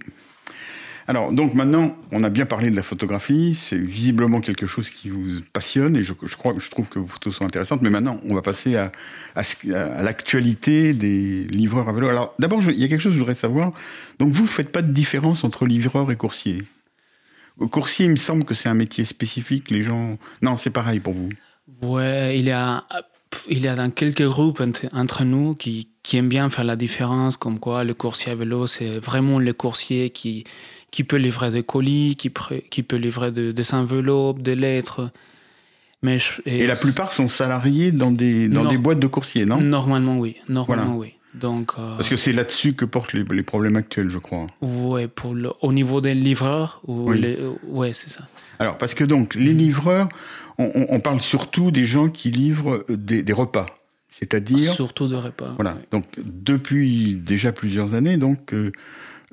[1.07, 5.07] Alors, donc maintenant, on a bien parlé de la photographie, c'est visiblement quelque chose qui
[5.07, 8.35] vous passionne et je, crois, je trouve que vos photos sont intéressantes, mais maintenant, on
[8.35, 8.91] va passer à,
[9.35, 12.09] à, l'actualité des livreurs à vélo.
[12.09, 13.71] Alors, d'abord, il y a quelque chose que je voudrais savoir.
[14.19, 16.61] Donc, vous ne faites pas de différence entre livreur et coursier?
[17.71, 20.17] Coursier, il me semble que c'est un métier spécifique, les gens...
[20.41, 21.29] Non, c'est pareil pour vous.
[21.81, 22.83] Ouais, il y a,
[23.49, 24.61] il y a dans quelques groupes
[24.93, 28.67] entre, nous qui, qui aiment bien faire la différence, comme quoi le coursier à vélo,
[28.67, 30.45] c'est vraiment le coursier qui
[30.91, 32.31] qui peut livrer des colis, qui,
[32.69, 35.11] qui peut livrer des enveloppes, des lettres.
[36.01, 39.59] Mais et, la plupart sont salariés dans des, dans des boîtes de coursiers, non?
[39.59, 40.37] Normalement, oui.
[40.47, 41.15] Normalement, oui.
[41.35, 44.47] Donc, euh, Parce que c'est là-dessus que portent les, les, problèmes actuels, je crois.
[44.61, 46.81] Oui, pour au niveau des livreurs.
[46.87, 48.23] Ou oui, ouais, c'est ça.
[48.57, 50.09] Alors, parce que donc, les livreurs,
[50.59, 53.65] on, on, parle surtout des gens qui livrent des, des repas.
[54.09, 54.73] C'est-à-dire.
[54.73, 55.53] Surtout des repas.
[55.55, 55.77] Voilà.
[55.91, 58.53] Donc, depuis déjà plusieurs années, donc.
[58.53, 58.71] Euh,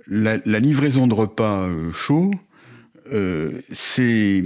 [0.08, 2.30] la, livraison de repas euh, chauds,
[3.12, 4.42] euh, c'est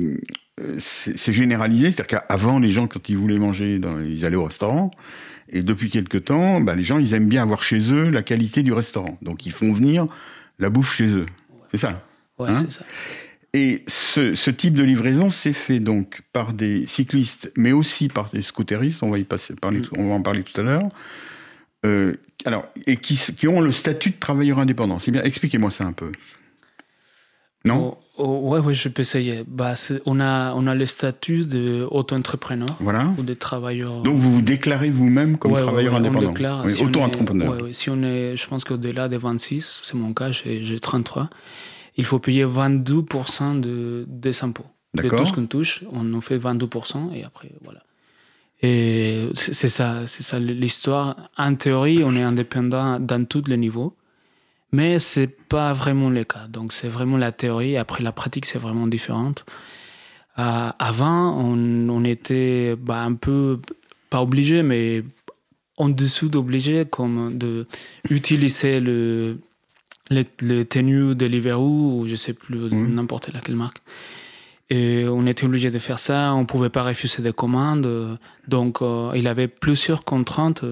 [1.33, 1.93] généralisé.
[1.93, 4.91] C'est-à-dire qu'avant, les gens, quand ils voulaient manger, ils allaient au restaurant.
[5.49, 8.63] Et depuis quelque temps, bah, les gens, ils aiment bien avoir chez eux la qualité
[8.63, 9.19] du restaurant.
[9.23, 10.07] Donc, ils font venir
[10.59, 11.27] la bouffe chez eux.
[11.71, 12.07] C'est ça
[12.39, 12.85] Ouais, hein c'est ça.
[13.53, 18.43] Et ce, type de livraison s'est fait donc par des cyclistes, mais aussi par des
[18.43, 19.03] scooteristes.
[19.03, 19.89] On va y passer, parler, mm.
[19.99, 20.89] on va en parler tout à l'heure.
[21.85, 24.99] Euh, alors, et qui, qui, ont le statut de travailleur indépendant.
[24.99, 25.23] C'est bien.
[25.23, 26.13] Expliquez-moi ça un peu.
[27.65, 27.97] Non?
[28.17, 29.43] Oh, oh, Ouais, ouais, je peux essayer.
[29.47, 29.75] Bah,
[30.07, 33.13] on, a, on a le statut d'auto-entrepreneur voilà.
[33.19, 34.03] ou de travailleur.
[34.03, 37.59] Donc vous vous déclarez vous-même comme travailleur indépendant Auto-entrepreneur.
[37.63, 41.29] Oui, si on est, je pense qu'au-delà des 26, c'est mon cas, j'ai 33,
[42.01, 44.67] il faut payer 22% de, des impôts.
[44.95, 47.83] De tout ce qu'on touche, on en fait 22% et après, voilà.
[48.63, 51.17] Et c'est ça, c'est ça l'histoire.
[51.39, 53.95] En théorie, on est indépendant dans tous les niveaux,
[54.73, 56.47] mais c'est pas vraiment le cas.
[56.49, 57.77] Donc c'est vraiment la théorie.
[57.77, 59.45] Après la pratique, c'est vraiment différente.
[60.39, 63.61] Euh, avant, on, on était bah, un peu
[64.11, 65.05] pas obligé, mais
[65.77, 67.67] en dessous d'obligé, comme de
[68.11, 69.39] utiliser le
[70.11, 73.81] le, le tenue Deliveroo ou je sais plus n'importe laquelle marque.
[74.71, 78.19] Et on était obligé de faire ça, on ne pouvait pas refuser des commandes.
[78.47, 80.65] Donc, euh, il avait plusieurs contraintes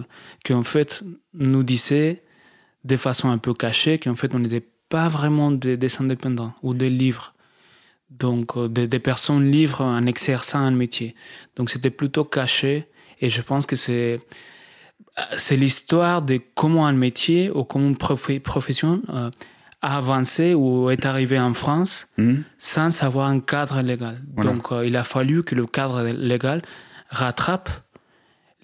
[0.44, 1.02] qui, en fait,
[1.34, 2.22] nous disaient
[2.84, 6.90] de façon un peu cachée qu'en fait, on n'était pas vraiment des, indépendants ou des
[6.90, 7.34] livres.
[8.10, 11.16] Donc, euh, des, des, personnes libres en exerçant un métier.
[11.56, 12.86] Donc, c'était plutôt caché.
[13.20, 14.20] Et je pense que c'est
[15.36, 17.96] c'est l'histoire de comment un métier ou comment une
[18.40, 19.30] profession euh,
[19.82, 22.36] a avancé ou est arrivé en France hmm.
[22.58, 24.20] sans avoir un cadre légal.
[24.36, 26.62] Donc, euh, il a fallu que le cadre légal
[27.10, 27.70] rattrape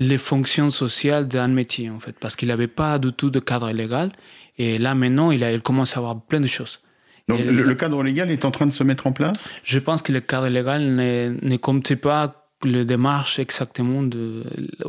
[0.00, 3.70] les fonctions sociales d'un métier, en fait, parce qu'il n'avait pas du tout de cadre
[3.70, 4.10] légal.
[4.58, 6.80] Et là, maintenant, il, a, il commence à avoir plein de choses.
[7.28, 9.54] Donc, le, cadre légal est en train de se mettre en place?
[9.62, 14.44] Je pense que le cadre légal ne, ne comptait pas le démarche exactement de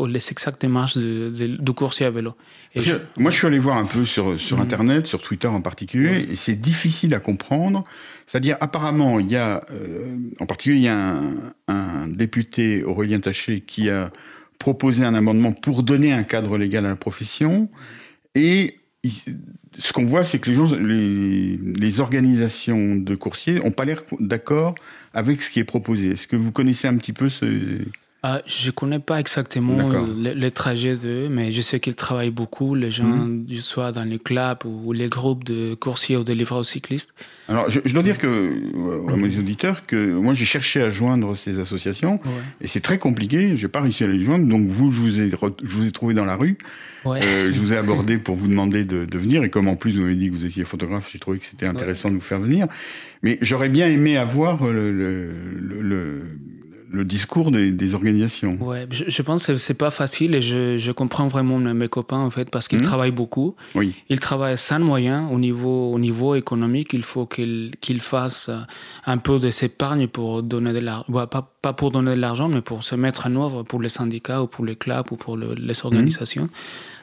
[0.08, 2.36] les exactes démarches de, de, coursier à vélo.
[3.18, 4.62] Moi, je suis allé voir un peu sur sur mm.
[4.62, 7.84] internet, sur Twitter en particulier, et c'est difficile à comprendre.
[8.26, 13.20] C'est-à-dire, apparemment, il y a, euh, en particulier, il y a un, un, député Aurélien
[13.20, 14.12] Taché qui a
[14.58, 17.70] proposé un amendement pour donner un cadre légal à la profession,
[18.34, 18.78] et
[19.78, 24.04] ce qu'on voit, c'est que les, gens, les, les, organisations de coursiers n'ont pas l'air
[24.20, 24.76] d'accord
[25.15, 26.12] avec ce qui est proposé.
[26.12, 27.80] Est-ce que vous connaissez un petit peu ce...
[28.28, 29.78] Ah, je ne connais pas exactement
[30.18, 33.46] les, trajets d'eux, mais je sais qu'ils travaillent beaucoup, les gens, mhm.
[33.62, 37.14] soit dans les clubs ou les groupes de coursiers ou de livreurs cyclistes.
[37.50, 41.36] Alors, je, dois dire que, euh, à mes auditeurs, que moi j'ai cherché à joindre
[41.36, 42.20] ces associations,
[42.62, 45.22] et c'est très compliqué, je n'ai pas réussi à les joindre, donc vous, je vous
[45.22, 46.58] ai, je vous ai trouvé dans la rue,
[47.06, 49.98] euh, je vous ai abordé pour vous demander de, de, venir, et comme en plus
[49.98, 52.40] vous m'avez dit que vous étiez photographe, j'ai trouvé que c'était intéressant de vous faire
[52.40, 52.66] venir.
[53.22, 55.32] Mais j'aurais bien aimé avoir le, le,
[55.82, 56.22] le
[56.95, 58.58] le discours des, organisations.
[58.60, 62.31] Ouais, je, pense que c'est pas facile et je, je, comprends vraiment mes copains en
[62.31, 62.89] fait parce qu'ils hmm.
[62.89, 63.55] travaillent beaucoup.
[63.75, 63.93] Oui.
[64.10, 66.93] Ils travaillent sans moyens au niveau au niveau économique.
[66.93, 68.49] Il faut qu'ils qu'ils fassent
[69.05, 72.47] un peu de s'épargne pour donner de l'argent, bah, pas, pas pour donner de l'argent,
[72.47, 75.38] mais pour se mettre en œuvre pour les syndicats ou pour les clubs ou pour
[75.38, 76.47] les organisations.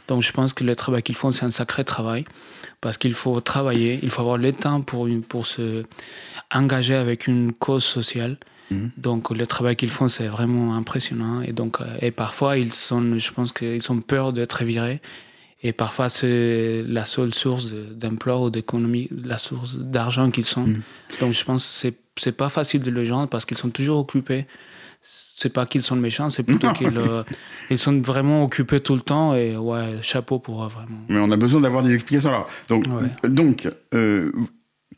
[0.09, 2.25] Donc je pense que le travail qu'ils font c'est un sacré travail
[2.81, 5.85] parce qu'il faut travailler, il faut avoir le temps pour pour se
[6.53, 8.37] engager avec une cause sociale.
[8.73, 8.91] Mhm.
[8.97, 11.43] Donc le travail qu'ils font, c'est vraiment impressionnant.
[11.43, 15.01] Et donc, euh, et parfois, ils sont, je pense qu'ils ont peur d'être virés.
[15.65, 20.67] Et parfois, c'est la seule source d'emploi ou d'économie, la source d'argent qu'ils sont.
[20.67, 20.83] Mhm.
[21.21, 24.47] Donc, je pense que c'est, pas facile de les joindre parce qu'ils sont toujours occupés
[25.43, 27.25] c'est pas qu'ils sont méchants, c'est plutôt qu'ils euh,
[27.71, 31.01] ils sont vraiment occupés tout le temps et ouais, chapeau pour eux, vraiment.
[31.09, 32.29] Mais on a besoin d'avoir des explications.
[32.29, 32.87] Alors, donc,
[33.25, 34.31] donc euh,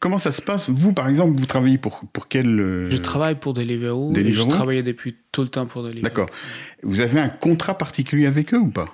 [0.04, 2.60] comment ça se passe Vous, par exemple, vous travaillez pour, pour quel.
[2.60, 6.04] Euh, je travaille pour Deliveroo, Deliveroo et je travaillais depuis tout le temps pour Deliveroo.
[6.04, 6.28] D'accord.
[6.82, 8.92] Vous avez un contrat particulier avec eux ou pas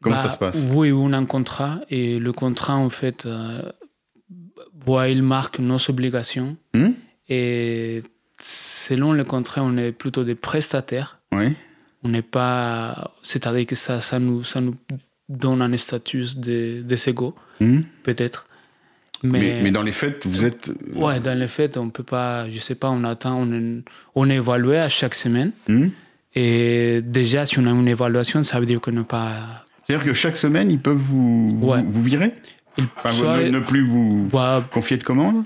[0.00, 3.28] Comment ça bah, se passe Oui, on a un contrat et le contrat, en fait,
[4.86, 6.56] il marque nos obligations.
[6.74, 6.92] Hmm
[7.28, 8.00] et
[8.40, 11.20] selon le contrat, on est plutôt des prestataires.
[11.32, 11.54] Oui.
[12.02, 13.12] On n'est pas.
[13.22, 14.74] C'est-à-dire que ça, ça, nous, ça nous
[15.28, 17.80] donne un statut de, des égaux, hmm.
[18.02, 18.46] peut-être.
[19.22, 20.68] Mais, mais, dans les faits, vous êtes.
[20.68, 22.48] Euh, ouais, dans les faits, on peut pas.
[22.50, 23.82] Je sais pas, on attend, on est,
[24.14, 25.52] on est évalué à chaque semaine.
[25.68, 25.88] Hmm?
[26.34, 29.32] Et déjà, si on a une évaluation, ça veut dire qu'on n'est pas.
[29.84, 32.32] C'est-à-dire que chaque semaine, ils peuvent vous, vous, virer
[33.04, 34.30] enfin, ne, plus vous
[34.70, 35.44] confier de commandes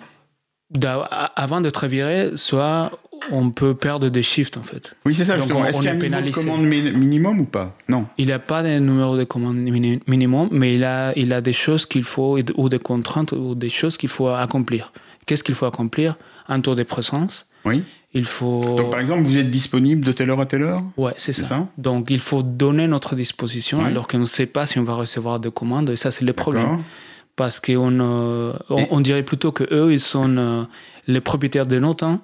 [1.36, 2.90] avant d'être viré, soit
[3.30, 4.94] on peut perdre des shifts en fait.
[5.04, 5.64] Oui, c'est ça, justement.
[5.64, 7.76] Est-ce qu'il y a un niveau de commande minimum ou pas?
[7.88, 8.06] Non.
[8.18, 11.52] Il n'y a pas de numéro de commande minimum, mais il a, il a des
[11.52, 14.92] choses qu'il faut, ou des contraintes, ou des choses qu'il faut accomplir.
[15.26, 16.16] Qu'est-ce qu'il faut accomplir?
[16.48, 17.48] Un tour de présence.
[17.64, 17.84] Oui.
[18.14, 18.76] Il faut...
[18.76, 20.82] Donc, par exemple, vous êtes disponible de telle heure à telle heure?
[20.96, 21.68] Ouais, c'est ça.
[21.78, 25.40] Donc, il faut donner notre disposition alors qu'on ne sait pas si on va recevoir
[25.40, 26.82] des commandes, et ça, c'est le problème
[27.36, 30.64] parce qu'on euh, on, dirait plutôt que eux ils sont euh,
[31.06, 32.20] les propriétaires de nos temps.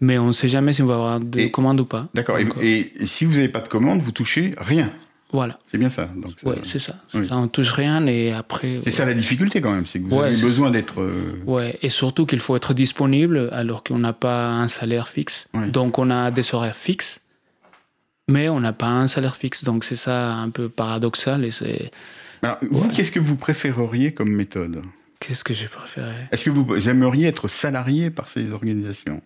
[0.00, 2.08] Mais on ne sait jamais si on va avoir des commandes ou pas.
[2.14, 2.38] D'accord.
[2.38, 2.46] Et,
[3.00, 4.92] euh, si vous n'avez pas de commande, vous touchez rien.
[5.30, 5.58] Voilà.
[5.70, 6.08] C'est bien ça.
[6.44, 6.94] Oui, c'est ça.
[7.08, 7.36] ça.
[7.36, 8.78] On touche rien et après.
[8.82, 11.06] C'est ça la difficulté quand même, c'est que vous avez besoin d'être.
[11.44, 15.48] Ouais, et surtout qu'il faut être disponible alors qu'on n'a pas un salaire fixe.
[15.72, 17.20] Donc on a des horaires fixes,
[18.26, 19.64] mais on n'a pas un salaire fixe.
[19.64, 21.90] Donc c'est ça un peu paradoxal et c'est
[22.42, 24.82] alors, vous, qu'est-ce que vous préféreriez comme méthode?
[25.20, 26.12] Qu'est-ce que j'ai préféré?
[26.30, 29.20] Est-ce que vous aimeriez être salarié par ces organisations?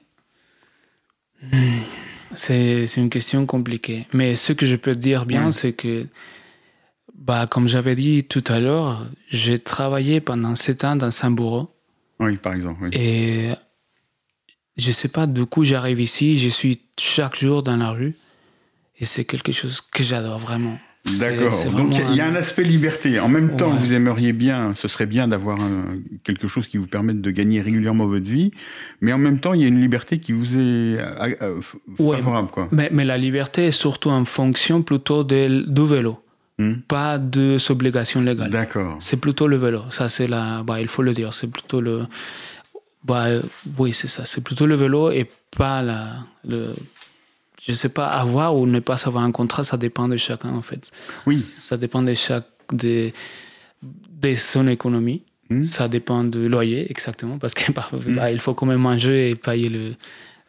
[2.34, 4.06] C'est une question compliquée.
[4.12, 6.06] Mais ce que je peux dire bien, c'est que,
[7.14, 11.74] bah, comme j'avais dit tout à l'heure, j'ai travaillé pendant sept ans dans un bureau.
[12.20, 12.84] Oui, par exemple.
[12.84, 12.90] Oui.
[12.94, 13.50] Et
[14.76, 18.14] je sais pas, du coup, j'arrive ici, je suis chaque jour dans la rue.
[18.98, 20.78] Et c'est quelque chose que j'adore vraiment.
[21.18, 21.52] D'accord.
[21.76, 23.18] Donc il y a un aspect liberté.
[23.18, 25.58] En même temps, vous aimeriez bien, ce serait bien d'avoir
[26.22, 28.52] quelque chose qui vous permette de gagner régulièrement votre vie,
[29.00, 31.60] mais en même temps, il y a une liberté qui vous est euh, euh,
[31.96, 32.48] favorable.
[32.50, 32.68] quoi.
[32.70, 36.18] Mais, mais, la liberté est surtout en fonction plutôt de, du vélo.
[36.58, 36.74] Hmm.
[36.86, 38.50] Pas de obligations légales.
[38.50, 38.96] D'accord.
[39.00, 39.82] C'est plutôt le vélo.
[39.90, 40.62] Ça, c'est la.
[40.62, 41.34] Bah, il faut le dire.
[41.34, 42.06] C'est plutôt le.
[43.04, 43.26] Bah,
[43.78, 44.24] oui, c'est ça.
[44.26, 46.06] C'est plutôt le vélo et pas la,
[46.46, 46.72] le,
[47.66, 50.62] je sais pas, avoir ou ne pas avoir un contrat, ça dépend de chacun en
[50.62, 50.90] fait.
[51.26, 51.46] Oui.
[51.58, 53.10] Ça dépend de chaque de,
[53.82, 55.22] de son économie.
[55.50, 55.62] Hmm.
[55.62, 58.14] Ça dépend du loyer exactement parce qu'il hmm.
[58.16, 59.94] bah, faut quand même manger et payer le,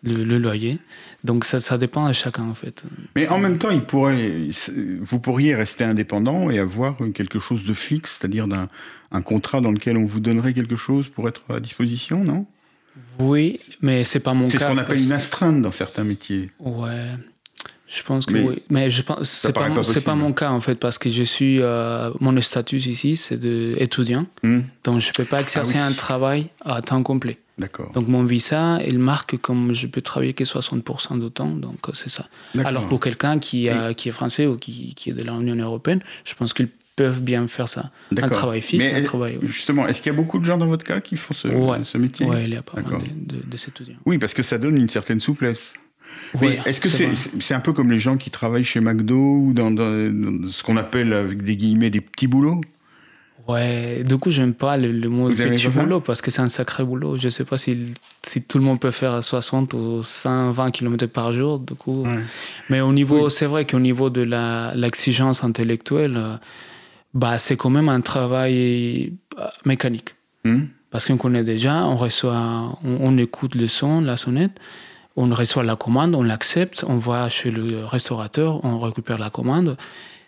[0.03, 0.79] le, loyer.
[1.23, 2.83] Donc ça, ça, dépend de chacun en fait.
[3.15, 4.47] Mais en même temps, il pourrait,
[5.01, 8.67] vous pourriez rester indépendant et avoir quelque chose de fixe, c'est-à-dire d'un
[9.13, 12.47] un contrat dans lequel on vous donnerait quelque chose pour être à disposition, non?
[13.19, 14.51] Oui, mais c'est pas mon cas.
[14.51, 16.51] C'est ce qu'on appelle une astreinte dans certains métiers.
[16.59, 16.91] Ouais.
[17.87, 18.63] Je pense que oui.
[18.69, 22.09] Mais je pense c'est pas, pas mon cas en fait parce que je suis euh,
[22.19, 24.25] mon statut ici c'est d'étudiant.
[24.41, 24.61] Hmm.
[24.83, 27.37] Donc je peux pas exercer ah un travail à temps complet.
[27.59, 27.91] D'accord.
[27.93, 31.91] Donc mon visa, il marque comme je peux travailler que 60% de temps, donc euh,
[31.93, 32.25] c'est ça.
[32.63, 36.33] Alors pour quelqu'un qui, qui est français ou qui, qui est de l'Union européenne, je
[36.33, 37.91] pense qu'il peuvent bien faire ça.
[38.15, 39.39] Un travail fixe, un travail.
[39.43, 41.47] Justement, est-ce qu'il y a beaucoup de gens dans votre cas qui font ce,
[41.83, 43.95] ce métier Oui, il y a pas mal de, de, étudiants.
[44.05, 45.73] Oui, parce que ça donne une certaine souplesse.
[46.39, 49.53] Mais est-ce que c'est c'est un peu comme les gens qui travaillent chez McDo ou
[49.53, 52.61] dans, ce qu'on appelle avec des guillemets des petits boulots
[53.47, 57.17] Ouais, du coup, j'aime pas le, mot petit boulot parce que c'est un sacré boulot.
[57.17, 57.77] Je sais pas si,
[58.21, 62.07] si tout le monde peut faire 60 ou 120 km par jour, du coup.
[62.69, 64.21] Mais au niveau, c'est vrai qu'au niveau de
[64.75, 66.37] l'exigence intellectuelle, euh,
[67.13, 70.15] bah, c'est quand même un travail euh, mécanique.
[70.43, 70.65] Hmm.
[70.89, 74.59] Parce qu'on connaît déjà, on reçoit, on, écoute le son, la sonnette,
[75.15, 79.75] on reçoit la commande, on l'accepte, on va chez le restaurateur, on récupère la commande,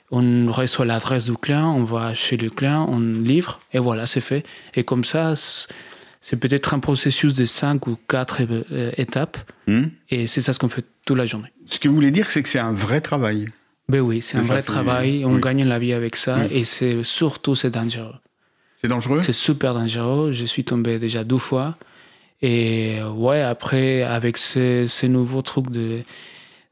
[0.09, 4.21] on reçoit l'adresse du client, on va chez le client, on livre, et voilà, c'est
[4.21, 4.43] fait.
[4.73, 9.85] Et comme ça, c'est peut-être un processus de 5 ou 4 euh, étapes, hmm.
[10.09, 11.51] et c'est ça ce qu'on fait toute la journée.
[11.67, 13.49] Ce que vous voulez dire, c'est que c'est un vrai travail.
[13.87, 15.25] Ben oui, c'est un vrai travail.
[15.25, 16.39] On gagne la vie avec ça.
[16.51, 18.15] Et c'est surtout, c'est dangereux.
[18.77, 19.21] C'est dangereux?
[19.23, 20.31] C'est super dangereux.
[20.31, 21.75] Je suis tombé déjà deux fois.
[22.41, 25.99] Et ouais, après, avec ces, ces nouveaux trucs de,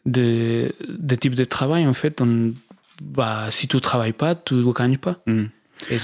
[0.06, 2.54] de, de type de travail, en fait, on,
[3.02, 5.18] bah, si tu ne travailles pas, tu ne gagnes pas.
[5.26, 5.46] Hmm.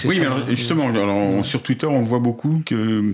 [0.05, 3.13] oui, justement, alors, sur Twitter, on voit beaucoup que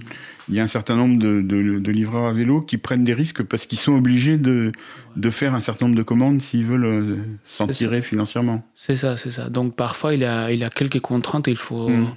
[0.50, 3.44] il y a un certain nombre de, de, livreurs à vélo qui prennent des risques
[3.44, 4.72] parce qu'ils sont obligés de,
[5.16, 8.64] de faire un certain nombre de commandes s'ils veulent euh, s'en tirer financièrement.
[8.76, 9.50] C'est ça, c'est ça.
[9.50, 11.48] Donc parfois, il y a, il y a quelques contraintes.
[11.48, 11.90] Il faut.
[11.90, 12.08] Hmm.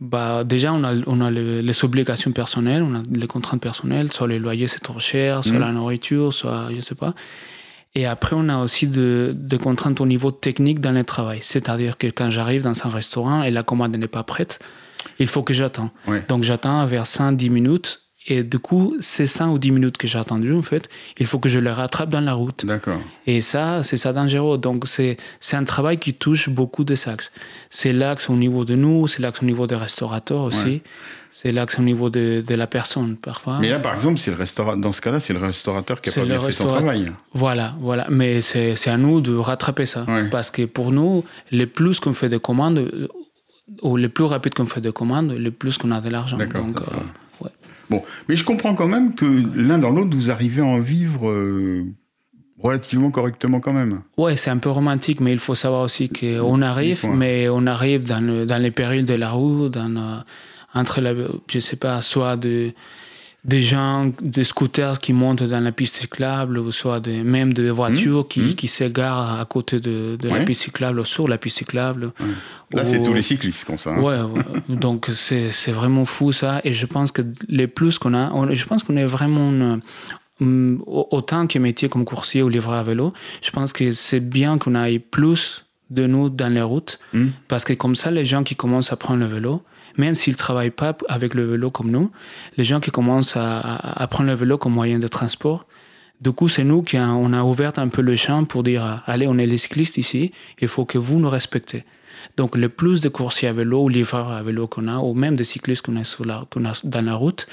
[0.00, 4.28] Bah, déjà, on a, on a les, obligations personnelles, on a les contraintes personnelles, soit
[4.28, 5.60] les loyers c'est trop cher, soit hmm.
[5.60, 7.14] la nourriture, soit je sais pas.
[7.94, 11.38] Et après, on a aussi des de contraintes au niveau technique dans le travail.
[11.40, 14.58] C'est-à-dire que quand j'arrive dans un restaurant et la commande n'est pas prête,
[15.18, 15.90] il faut que j'attends.
[16.28, 18.02] Donc j'attends vers 5 10 minutes.
[18.28, 21.38] Et du coup, ces 5 ou 10 minutes que j'ai attendu, en fait, il faut
[21.38, 22.66] que je les rattrape dans la route.
[22.66, 23.00] D'accord.
[23.26, 24.58] Et ça, c'est ça dangereux.
[24.58, 25.16] Donc, c'est
[25.52, 27.30] un travail qui touche beaucoup des axes.
[27.70, 30.82] C'est l'axe au niveau de nous, c'est l'axe au niveau des restaurateurs aussi.
[31.30, 33.58] C'est l'axe au niveau de, de, la personne, parfois.
[33.60, 36.12] Mais là, par exemple, c'est le restaurateur, dans ce cas-là, c'est le restaurateur qui a
[36.12, 37.12] pas bien fait son travail.
[37.32, 38.06] Voilà, voilà.
[38.10, 40.04] Mais c'est à nous de rattraper ça.
[40.32, 42.90] Parce que pour nous, les plus qu'on fait de commandes,
[43.82, 46.36] ou le plus rapide qu'on fait de commandes, le plus qu'on a de l'argent.
[46.36, 46.66] D'accord.
[46.66, 47.48] Euh,
[47.90, 51.28] bon, mais je comprends quand même que l'un dans l'autre, vous arrivez à en vivre
[51.28, 51.84] euh,
[52.58, 54.02] relativement correctement quand même.
[54.16, 58.06] Ouais, c'est un peu romantique, mais il faut savoir aussi qu'on arrive, mais on arrive
[58.06, 60.18] dans, dans les périls de la roue, dans, euh,
[60.74, 61.12] entre, la,
[61.48, 62.72] je sais pas, soit de
[63.46, 67.70] des gens, des scooters qui montent dans la piste cyclable, ou soit des, même des
[67.70, 68.28] voitures mmh.
[68.28, 68.54] qui, mmh.
[68.54, 72.12] qui s'égarent à côté de, de la piste cyclable, ou sur la piste cyclable.
[72.72, 73.90] Là, c'est tous les cyclistes comme ça.
[73.90, 74.00] Hein.
[74.00, 74.18] Ouais,
[74.68, 76.60] donc c'est vraiment fou ça.
[76.64, 79.78] Et je pense que les plus qu'on a, je pense qu'on est vraiment
[80.42, 84.58] euh, autant que métier comme coursier ou livreur à vélo, je pense que c'est bien
[84.58, 87.26] qu'on aille plus de nous dans les routes, mmh.
[87.46, 89.62] parce que comme ça, les gens qui commencent à prendre le vélo,
[89.98, 92.10] même s'ils ne travaillent pas avec le vélo comme nous,
[92.56, 95.66] les gens qui commencent à, prendre le vélo comme moyen de transport,
[96.20, 99.02] du coup, c'est nous qui a, on a ouvert un peu le champ pour dire
[99.06, 101.84] allez, on est les cyclistes ici, il faut que vous nous respectez.
[102.36, 105.36] Donc, le plus de coursiers à vélo ou livreurs à vélo qu'on a, ou même
[105.36, 107.46] des cyclistes qu'on a, a dans la route,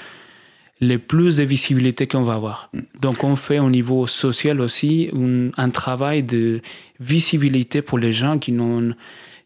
[0.80, 2.70] le plus de visibilité qu'on va avoir.
[3.00, 5.10] Donc, on fait au niveau social aussi
[5.56, 6.60] un travail de
[7.00, 8.94] visibilité pour les gens qui n'ont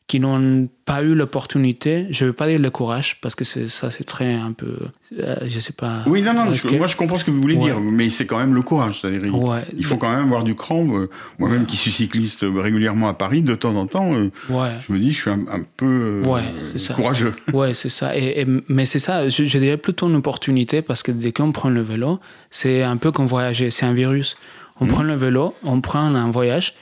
[0.09, 3.91] qui n'ont pas eu l'opportunité, je ne veux pas dire le courage, parce que ça,
[3.91, 4.79] c'est très un peu,
[5.19, 5.99] euh, je sais pas.
[6.07, 8.55] Oui, non, non, moi je comprends ce que vous voulez dire, mais c'est quand même
[8.55, 9.01] le courage.
[9.01, 9.21] C'est-à-dire,
[9.77, 10.87] il, faut quand même avoir du cran.
[10.99, 14.99] Euh, moi-même qui suis cycliste régulièrement à Paris, de temps en temps, euh, je me
[14.99, 16.23] dis, je suis un, peu
[16.95, 17.35] courageux.
[17.53, 18.17] Ouais, c'est ça.
[18.17, 21.69] Et, mais c'est ça, je, je, dirais plutôt une opportunité, parce que dès qu'on prend
[21.69, 22.19] le vélo,
[22.51, 24.39] c'est un peu comme voyager, c'est un virus.
[24.81, 24.89] On mmh.
[24.89, 26.73] prend le vélo, on prend un voyage,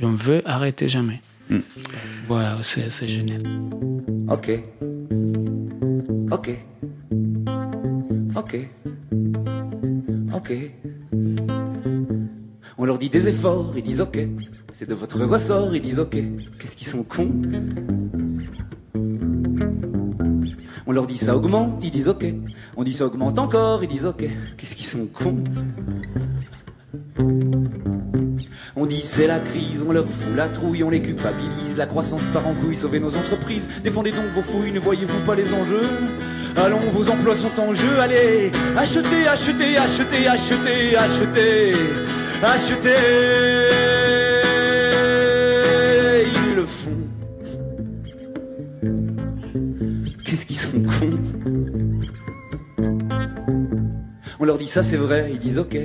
[0.00, 1.22] et on veut arrêter jamais.
[1.50, 1.58] Mm.
[2.30, 3.42] Ouais, c'est génial.
[4.28, 4.62] Ok.
[6.30, 6.58] Ok.
[8.36, 8.68] Ok.
[10.34, 10.52] Ok.
[12.76, 14.18] On leur dit des efforts, ils disent ok.
[14.72, 16.18] C'est de votre ressort, ils disent ok.
[16.58, 17.30] Qu'est-ce qu'ils sont cons?
[20.86, 22.26] On leur dit ça augmente, ils disent ok.
[22.76, 24.24] On dit ça augmente encore, ils disent ok.
[24.56, 25.42] Qu'est-ce qu'ils sont cons?
[28.76, 31.76] On dit c'est la crise, on leur fout la trouille, on les culpabilise.
[31.76, 33.68] La croissance part en couille, sauvez nos entreprises.
[33.82, 35.88] Défendez donc vos fouilles, ne voyez-vous pas les enjeux?
[36.56, 41.72] Allons, vos emplois sont en jeu, allez Achetez, achetez, achetez, achetez, achetez,
[42.42, 42.94] achetez
[46.34, 46.90] Ils le font.
[50.24, 52.23] Qu'est-ce qu'ils sont cons?
[54.44, 55.78] On leur dit ça c'est vrai, ils disent ok.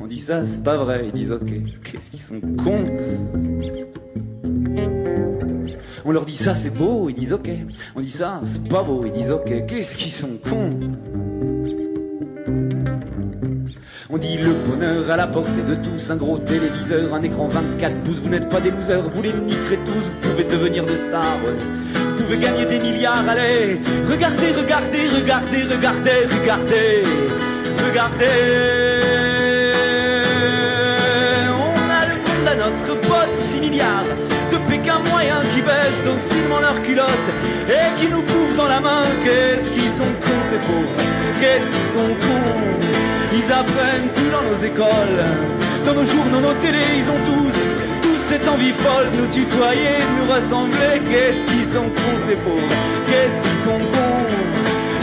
[0.00, 1.06] On dit ça, c'est pas vrai.
[1.06, 1.50] Ils disent ok,
[1.82, 2.86] qu'est-ce qu'ils sont cons.
[6.04, 7.08] On leur dit ça, c'est beau.
[7.08, 7.50] Ils disent ok.
[7.96, 9.02] On dit ça, c'est pas beau.
[9.04, 10.70] Ils disent ok, qu'est-ce qu'ils sont cons.
[14.10, 18.02] On dit le bonheur à la portée de tous, un gros téléviseur, un écran 24
[18.04, 21.40] pouces, vous n'êtes pas des losers, vous les niquerez tous, vous pouvez devenir des stars,
[22.36, 27.02] gagner des milliards, allez, regardez, regardez, regardez, regardez, regardez,
[27.86, 29.14] regardez.
[32.56, 34.04] notre pote 6 milliards
[34.50, 37.30] de Pékin moyen qui baissent docilement leurs culottes
[37.68, 39.04] et qui nous bouffent dans la main.
[39.24, 40.96] Qu'est-ce qu'ils sont cons ces pauvres?
[41.40, 42.60] Qu'est-ce qu'ils sont cons?
[43.32, 45.20] Ils apprennent tout dans nos écoles,
[45.84, 47.93] dans nos journaux, nos télés, ils ont tous
[48.24, 50.98] cette envie folle de nous tutoyer, de nous ressembler.
[51.10, 52.74] Qu'est-ce qu'ils sont cons ces pauvres?
[53.06, 54.26] Qu'est-ce qu'ils sont cons?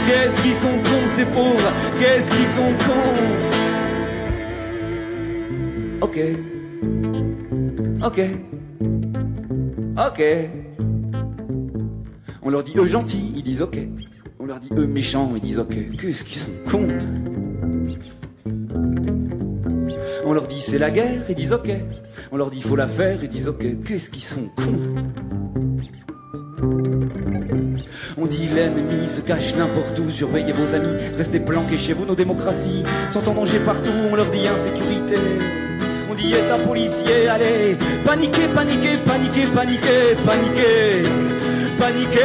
[0.06, 1.72] Qu'est-ce qu'ils sont cons ces pauvres?
[2.00, 3.22] Qu'est-ce qu'ils sont cons?
[6.00, 6.18] Ok.
[8.04, 8.20] Ok.
[9.96, 10.22] Ok.
[12.42, 13.78] On leur dit eux gentils, ils disent ok.
[14.40, 15.76] On leur dit eux méchants, ils disent ok.
[15.96, 16.88] Qu'est-ce qu'ils sont cons?
[20.32, 21.70] On leur dit c'est la guerre, ils disent ok.
[22.30, 23.66] On leur dit faut la faire, ils disent ok.
[23.84, 24.78] Qu'est-ce qu'ils sont cons?
[28.16, 32.14] On dit l'ennemi se cache n'importe où, surveillez vos amis, restez planqués chez vous, nos
[32.14, 35.16] démocraties sont en danger partout, on leur dit insécurité.
[36.10, 41.02] On dit état policier, allez, paniquez, paniquez, paniquez, paniquez, paniquez,
[41.78, 42.22] paniquez.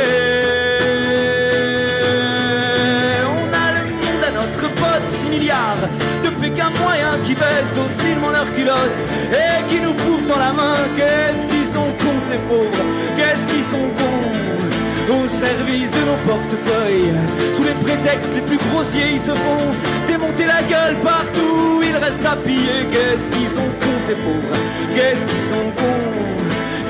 [3.25, 5.89] On a le monde à notre pote, 6 milliards
[6.23, 6.96] de Pékin moyens
[7.27, 9.01] qui baissent docilement leurs culottes
[9.31, 10.79] et qui nous bouffent dans la main.
[10.95, 12.85] Qu'est-ce qu'ils sont cons ces pauvres,
[13.17, 15.15] qu'est-ce qu'ils sont cons?
[15.17, 17.13] Au service de nos portefeuilles.
[17.53, 19.67] Sous les prétextes les plus grossiers, ils se font
[20.07, 21.81] démonter la gueule partout.
[21.81, 22.83] Ils restent à piller.
[22.91, 24.57] Qu'est-ce qu'ils sont cons, ces pauvres?
[24.95, 26.11] Qu'est-ce qu'ils sont cons?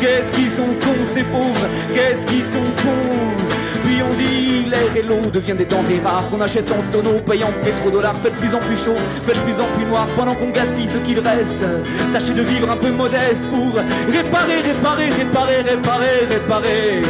[0.01, 1.67] Qu'est-ce qu'ils sont cons, ces pauvres?
[1.93, 3.56] Qu'est-ce qu'ils sont cons?
[4.03, 8.17] On dit l'air et l'eau deviennent des denrées rares qu'on achète en tonneaux, payant pétrodollars.
[8.17, 11.19] Faites plus en plus chaud, faites plus en plus noir pendant qu'on gaspille ce qu'il
[11.19, 11.65] reste.
[12.13, 17.01] Tâchez de vivre un peu modeste pour réparer, réparer, réparer, réparer, réparer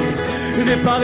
[0.63, 1.03] réparer.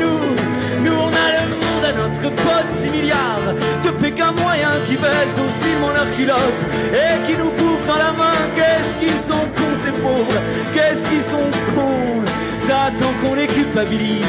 [0.00, 4.96] Nous, nous on a le monde à notre pote, 6 milliards de Pékin moyens qui
[4.96, 8.32] baissent docilement leurs culottes et qui nous bouffent dans la main.
[8.56, 10.40] Qu'est-ce qu'ils sont cons ces pauvres,
[10.74, 12.25] qu'est-ce qu'ils sont cons?
[12.66, 14.26] Ça attend qu'on les culpabilise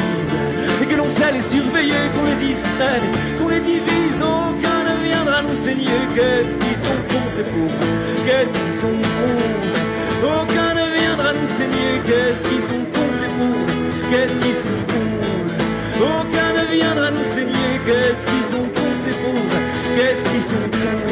[0.80, 3.02] et que l'on sait les surveiller, qu'on les distrait,
[3.36, 4.20] qu'on les divise.
[4.22, 6.06] Aucun ne viendra nous saigner.
[6.14, 7.74] Qu'est-ce qu'ils sont cons ces pauvres,
[8.24, 10.38] qu'est-ce qu'ils sont cons?
[10.38, 11.92] Aucun ne viendra nous saigner.
[12.06, 13.72] Qu'est-ce qu'ils sont cons ces pauvres?
[14.10, 15.18] Qu'est-ce qu'ils sont cons?
[16.00, 17.72] Aucun ne viendra nous saigner.
[17.86, 19.58] Qu'est-ce qu'ils sont cons ces pauvres?
[19.96, 21.02] Qu'est-ce qu'ils sont cons?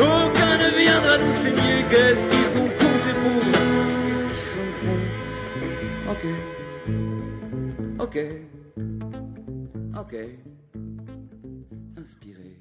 [0.00, 1.82] Aucun ne viendra nous saigner.
[1.90, 3.73] Qu'est-ce qu'ils sont cons ces pauvres?
[6.14, 6.26] Ok.
[7.98, 8.18] Ok.
[9.98, 10.14] Ok.
[12.00, 12.60] Inspiré.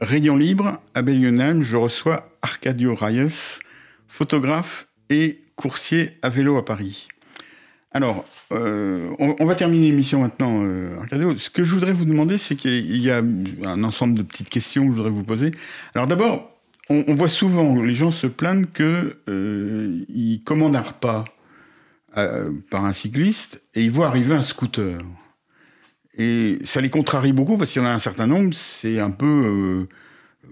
[0.00, 3.60] Rayon libre, à Bellionheim, je reçois Arcadio Reyes,
[4.08, 7.06] photographe et coursier à vélo à Paris.
[7.92, 11.38] Alors, euh, on, va terminer l'émission maintenant, euh, Arcadio.
[11.38, 13.22] Ce que je voudrais vous demander, c'est qu'il y a
[13.64, 15.52] un ensemble de petites questions que je voudrais vous poser.
[15.94, 16.50] Alors d'abord,
[16.88, 20.04] on, voit souvent les gens se plaindre que euh,
[20.44, 21.24] commandent un repas
[22.16, 24.98] euh, par un cycliste et ils voient arriver un scooter.
[26.16, 29.10] Et ça les contrarie beaucoup parce qu'il y en a un certain nombre, c'est un
[29.10, 29.88] peu euh,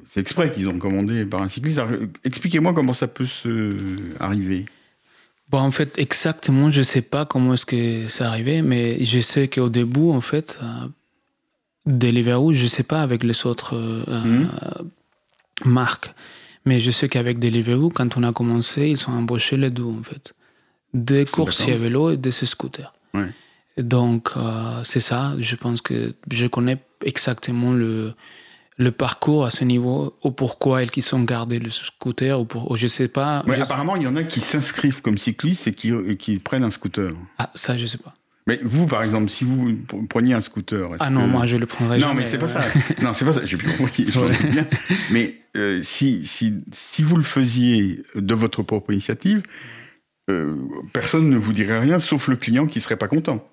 [0.07, 1.81] c'est exprès qu'ils ont commandé par un cycliste.
[2.25, 3.71] Expliquez-moi comment ça peut se
[4.19, 4.65] arriver.
[5.51, 9.49] Bon, en fait, exactement, je sais pas comment est-ce que c'est arrivé, mais je sais
[9.49, 10.89] qu'au début, en fait, euh,
[11.87, 14.45] Deliveroo, je sais pas avec les autres euh, euh,
[15.65, 16.13] marques,
[16.67, 20.03] mais je sais qu'avec Deliveroo, quand on a commencé, ils ont embauché les deux, en
[20.03, 20.35] fait.
[20.95, 22.93] Des coursiers à vélo et des scooters.
[23.14, 23.28] Ouais.
[23.76, 24.41] Donc, euh,
[24.84, 25.34] c'est ça.
[25.39, 28.12] Je pense que je connais exactement le,
[28.76, 32.76] le parcours à ce niveau, ou pourquoi ils sont gardés le scooter, ou, pour, ou
[32.76, 33.45] je sais pas.
[33.47, 36.39] Ouais, Je- apparemment, il y en a qui s'inscrivent comme cyclistes et qui, et qui
[36.39, 37.12] prennent un scooter.
[37.39, 38.14] Ah, ça, je sais pas.
[38.49, 39.76] Mais vous, par exemple, si vous
[40.09, 40.89] preniez un scooter.
[41.01, 42.64] Ah non, que- moi, je le prendrais Non, jamais, mais c'est pas ça.
[43.03, 43.45] Non, c'est pas ça.
[43.45, 44.07] J'ai bien compris.
[44.09, 44.66] je bien.
[45.11, 49.43] Mais euh, si, si, si vous le faisiez de votre propre initiative,
[50.29, 50.55] euh,
[50.93, 53.47] personne ne vous dirait rien, sauf le client qui serait pas content.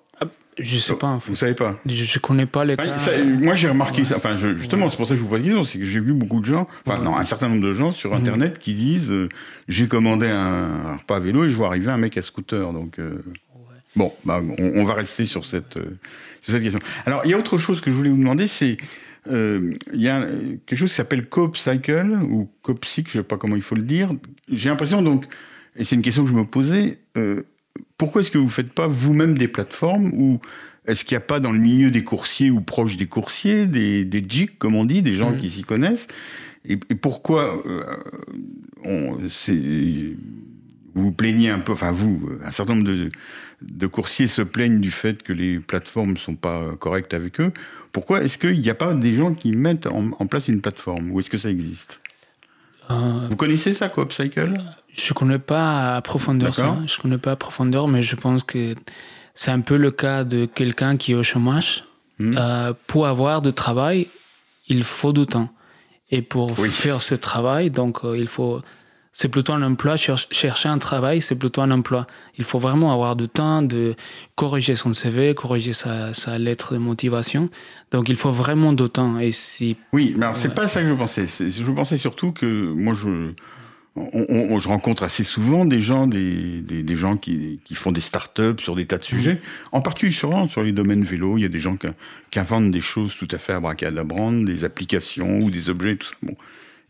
[0.58, 1.30] Je sais pas, en fait.
[1.30, 1.78] Vous savez pas.
[1.84, 2.96] Je, je connais pas les cas.
[2.96, 4.16] ça, moi, j'ai remarqué ça.
[4.16, 5.64] Enfin, je- justement, c'est pour ça que je vous pose la question.
[5.64, 8.12] C'est que j'ai vu beaucoup de gens, enfin, non, un certain nombre de gens sur
[8.12, 8.16] Mhm.
[8.22, 9.28] Internet qui disent euh,
[9.68, 12.72] j'ai commandé un, un repas à vélo et je vois arriver un mec à scooter.
[12.72, 13.22] Donc, euh,
[13.96, 15.98] bon, bah, on, on va rester sur cette, euh,
[16.40, 16.80] sur cette question.
[17.04, 18.78] Alors, il y a autre chose que je voulais vous demander, c'est
[19.28, 20.20] il y a
[20.66, 23.74] quelque chose qui s'appelle Coop Cycle ou Coop Cycle, je sais pas comment il faut
[23.74, 24.08] le dire.
[24.50, 25.26] J'ai l'impression donc,
[25.76, 26.98] et c'est une question que je me posais.
[27.16, 27.42] euh,
[27.98, 30.40] pourquoi est-ce que vous faites pas vous-même des plateformes ou
[30.86, 34.04] est-ce qu'il n'y a pas dans le milieu des coursiers ou proches des coursiers des,
[34.04, 36.06] des jigs, comme on dit, des gens qui s'y connaissent
[36.64, 37.80] et, et pourquoi euh,
[38.84, 40.14] on, vous
[40.94, 43.10] vous plaignez un peu, enfin vous, un certain nombre de,
[43.62, 47.52] de coursiers se plaignent du fait que les plateformes ne sont pas correctes avec eux.
[47.92, 51.10] Pourquoi est-ce qu'il n'y a pas des gens qui mettent en, en place une plateforme
[51.12, 52.00] Ou est-ce que ça existe?
[52.88, 54.54] Vous connaissez ça, quoi, Upcycle?
[54.92, 56.76] Je connais pas à profondeur ça.
[56.86, 58.74] Je connais pas à profondeur, mais je pense que
[59.34, 61.84] c'est un peu le cas de quelqu'un qui est au chômage.
[62.18, 62.34] Mhm.
[62.38, 64.06] Euh, pour avoir du travail,
[64.68, 65.50] il faut du temps.
[66.10, 66.70] Et pour Oui.
[66.70, 68.62] faire ce travail, donc euh, il faut.
[69.18, 69.96] C'est plutôt un emploi.
[69.96, 72.06] cher- chercher un travail, c'est plutôt un emploi.
[72.36, 73.94] Il faut vraiment avoir du temps de
[74.34, 77.48] corriger son CV, corriger sa, sa lettre de motivation.
[77.92, 79.18] Donc il faut vraiment du temps.
[79.18, 81.24] Et si Oui, mais alors c'est pas ça que je pensais.
[81.26, 83.32] Je pensais surtout que moi, je,
[83.96, 87.92] on- on- je rencontre assez souvent des gens, des, des, des gens qui, qui font
[87.92, 89.40] des startups sur des tas de sujets,
[89.72, 91.38] en particulier sur, les domaines vélo.
[91.38, 91.86] Il y a des gens qui,
[92.30, 96.16] qui inventent des choses tout à fait abracadabrantes, des applications ou des objets, tout ça.
[96.22, 96.36] Bon.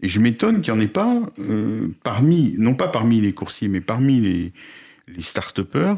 [0.03, 3.69] Et je m'étonne qu'il n'y en ait pas euh, parmi, non pas parmi les coursiers,
[3.69, 4.53] mais parmi les,
[5.09, 5.97] les start-upers,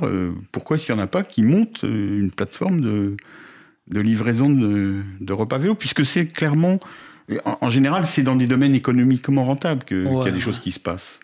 [0.53, 3.17] pourquoi est-ce qu'il n'y en a pas qui montent une plateforme de,
[3.89, 6.79] de livraison de, de repas vélo Puisque c'est clairement,
[7.45, 10.81] en, général, c'est dans des domaines économiquement rentables qu'il y a des choses qui se
[10.81, 11.21] passent.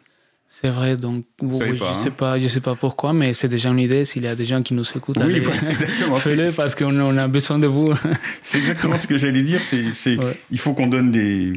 [0.47, 2.15] C'est vrai, donc je ne sais, hein.
[2.17, 4.05] pas, je sais pas pourquoi, mais c'est déjà une idée.
[4.05, 5.41] S'il y a des gens qui nous écoutent, oui,
[6.17, 7.93] faites-le parce qu'on a besoin de vous.
[8.41, 9.61] c'est exactement ce que j'allais dire.
[9.63, 10.17] C'est,
[10.53, 11.55] Il faut qu'on donne des,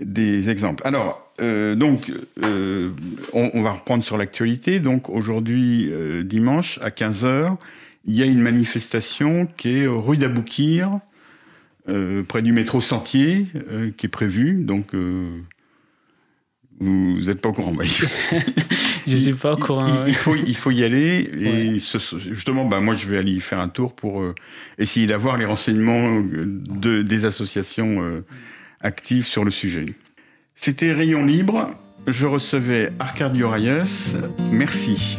[0.00, 0.82] des exemples.
[0.86, 2.12] Alors, euh, donc,
[2.44, 2.90] euh,
[3.32, 4.80] on, va reprendre sur l'actualité.
[4.80, 7.56] Donc, aujourd'hui, euh, dimanche, à 15h,
[8.06, 11.00] il y a une manifestation qui est rue d'Aboukir,
[12.28, 13.46] près du métro Sentier,
[13.96, 14.64] qui est prévue.
[14.64, 14.92] Donc,
[16.78, 17.72] vous n'êtes pas au courant.
[17.72, 17.84] Bah,
[19.06, 20.04] je ne suis pas au courant.
[20.06, 21.30] Il, faut, il faut y aller.
[21.38, 24.34] Et justement, bah, moi, je vais aller y faire un tour pour euh,
[24.78, 28.22] essayer d'avoir les renseignements de, des associations
[28.80, 29.86] actives sur le sujet.
[30.54, 31.70] C'était Rayon Libre.
[32.06, 34.16] Je recevais Arcadio Reyes.
[34.52, 35.18] Merci.